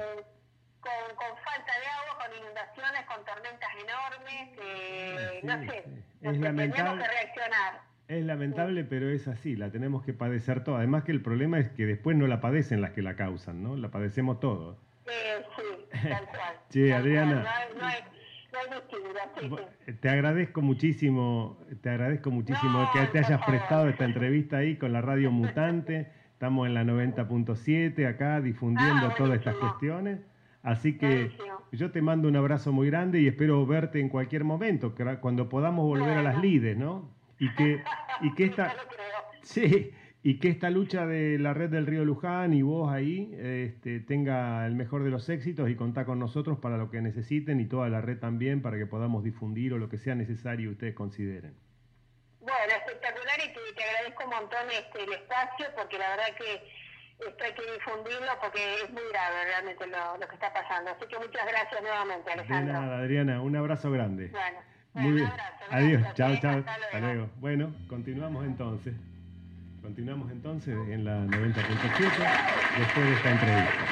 Con, 0.80 1.16
con, 1.16 1.38
falta 1.44 1.74
de 1.80 1.86
agua, 1.88 2.26
con 2.26 2.38
inundaciones, 2.38 3.06
con 3.06 3.26
tormentas 3.26 3.70
enormes, 3.84 4.50
eh, 4.64 5.40
no 5.44 5.60
sé, 5.66 5.84
es 6.22 6.40
lamentable. 6.40 6.84
tenemos 6.84 7.08
que 7.08 7.14
reaccionar. 7.14 7.82
Es 8.08 8.26
lamentable, 8.26 8.84
pero 8.86 9.10
es 9.10 9.28
así, 9.28 9.56
la 9.56 9.70
tenemos 9.70 10.04
que 10.04 10.14
padecer 10.14 10.64
todos. 10.64 10.78
Además 10.78 11.04
que 11.04 11.12
el 11.12 11.22
problema 11.22 11.60
es 11.60 11.70
que 11.70 11.86
después 11.86 12.16
no 12.16 12.26
la 12.26 12.40
padecen 12.42 12.82
las 12.82 12.92
que 12.92 13.02
la 13.02 13.16
causan, 13.16 13.62
¿no? 13.62 13.76
La 13.76 13.90
padecemos 13.90 14.40
todos. 14.40 14.78
Eh, 15.08 15.46
sí, 15.58 16.00
tal 16.10 16.26
cual. 16.28 16.60
Che, 16.70 16.94
Adriana. 16.94 17.46
no 17.76 18.19
te 20.02 20.10
agradezco 20.10 20.62
muchísimo, 20.62 21.58
te 21.82 21.90
agradezco 21.90 22.32
muchísimo 22.32 22.90
que 22.94 23.06
te 23.08 23.20
hayas 23.20 23.44
prestado 23.46 23.90
esta 23.90 24.06
entrevista 24.06 24.58
ahí 24.58 24.76
con 24.78 24.94
la 24.94 25.02
Radio 25.02 25.32
Mutante. 25.32 26.12
Estamos 26.34 26.68
en 26.68 26.74
la 26.74 26.84
90.7 26.84 28.08
acá 28.08 28.40
difundiendo 28.42 29.08
ah, 29.08 29.16
todas 29.18 29.38
estas 29.38 29.56
cuestiones. 29.56 30.20
Así 30.64 30.98
que 30.98 31.32
yo 31.72 31.92
te 31.92 32.02
mando 32.02 32.28
un 32.28 32.36
abrazo 32.36 32.72
muy 32.72 32.90
grande 32.90 33.22
y 33.22 33.28
espero 33.28 33.66
verte 33.66 34.00
en 34.00 34.10
cualquier 34.10 34.44
momento, 34.44 34.94
cuando 35.22 35.50
podamos 35.50 35.86
volver 35.86 36.18
a 36.18 36.24
las 36.24 36.42
lides, 36.42 36.78
¿no? 36.78 37.10
Y 37.40 37.54
que, 37.56 37.82
y 38.22 38.34
que 38.34 38.44
esta, 38.46 38.74
sí, 39.42 39.92
y 40.22 40.40
que 40.40 40.50
esta 40.50 40.70
lucha 40.70 41.06
de 41.06 41.40
la 41.40 41.54
red 41.54 41.70
del 41.70 41.86
río 41.86 42.04
Luján 42.04 42.54
y 42.54 42.62
vos 42.62 42.92
ahí 42.92 43.34
este, 43.40 44.02
tenga 44.02 44.66
el 44.66 44.76
mejor 44.76 45.04
de 45.04 45.10
los 45.10 45.30
éxitos 45.30 45.70
y 45.70 45.76
contá 45.76 46.06
con 46.06 46.20
nosotros 46.20 46.60
para 46.60 46.78
lo 46.78 46.92
que 46.92 47.02
necesiten 47.02 47.60
y 47.60 47.66
toda 47.66 47.88
la 47.90 48.02
red 48.02 48.20
también 48.20 48.62
para 48.62 48.78
que 48.78 48.86
podamos 48.86 49.24
difundir 49.24 49.74
o 49.74 49.78
lo 49.78 49.88
que 49.88 49.98
sea 49.98 50.16
necesario 50.16 50.72
ustedes 50.72 50.94
consideren. 50.94 51.56
Bueno, 52.42 52.74
espectacular 52.86 53.36
y 53.40 53.76
te, 53.76 53.84
agradezco 53.84 54.24
un 54.26 54.30
montón 54.32 54.68
este, 54.72 55.04
el 55.04 55.14
espacio 55.14 55.68
porque 55.78 55.98
la 55.98 56.10
verdad 56.10 56.26
que 56.38 56.80
esto 57.26 57.44
hay 57.44 57.54
que 57.54 57.74
difundirlo 57.74 58.32
porque 58.42 58.60
es 58.84 58.92
muy 58.92 59.04
grave 59.12 59.44
realmente 59.46 59.88
lo, 59.88 60.28
que 60.28 60.36
está 60.36 60.52
pasando. 60.52 60.92
Así 60.92 61.06
que 61.08 61.18
muchas 61.18 61.48
gracias 61.48 61.82
nuevamente, 61.82 62.32
Alejandro. 62.32 62.74
De 62.74 62.80
nada, 62.80 62.98
Adriana, 63.00 63.42
un 63.42 63.56
abrazo 63.56 63.92
grande. 63.92 64.28
Bueno, 64.28 64.60
muy 64.94 65.12
bien. 65.14 65.32
Adiós, 65.70 66.14
chao, 66.16 66.36
chao. 66.42 66.64
Hasta 66.66 67.00
luego. 67.00 67.30
Bueno, 67.38 67.74
continuamos 67.88 68.46
entonces. 68.46 68.94
Continuamos 69.82 70.30
entonces 70.32 70.76
en 70.90 71.06
la 71.06 71.26
90.7 71.26 71.54
después 72.78 73.06
de 73.06 73.14
esta 73.14 73.32
entrevista. 73.32 73.86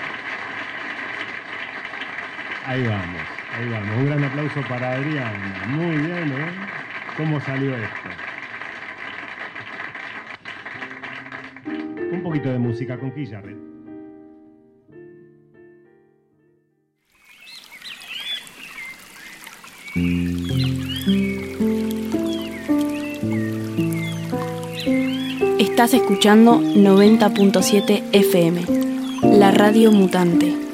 Ahí 2.66 2.86
vamos, 2.86 3.22
ahí 3.56 3.70
vamos. 3.70 3.98
Un 3.98 4.06
gran 4.08 4.24
aplauso 4.26 4.62
para 4.68 4.94
Adriana. 4.94 5.66
Muy 5.70 5.98
bien, 5.98 6.32
¿eh? 6.32 6.52
¿Cómo 7.16 7.40
salió 7.40 7.74
esto? 7.76 8.10
Un 12.12 12.22
poquito 12.22 12.50
de 12.50 12.60
música 12.60 12.98
con 12.98 13.14
Red. 13.16 13.77
Estás 25.78 25.94
escuchando 25.94 26.60
90.7 26.60 28.06
FM, 28.12 28.66
la 29.38 29.52
radio 29.52 29.92
mutante. 29.92 30.67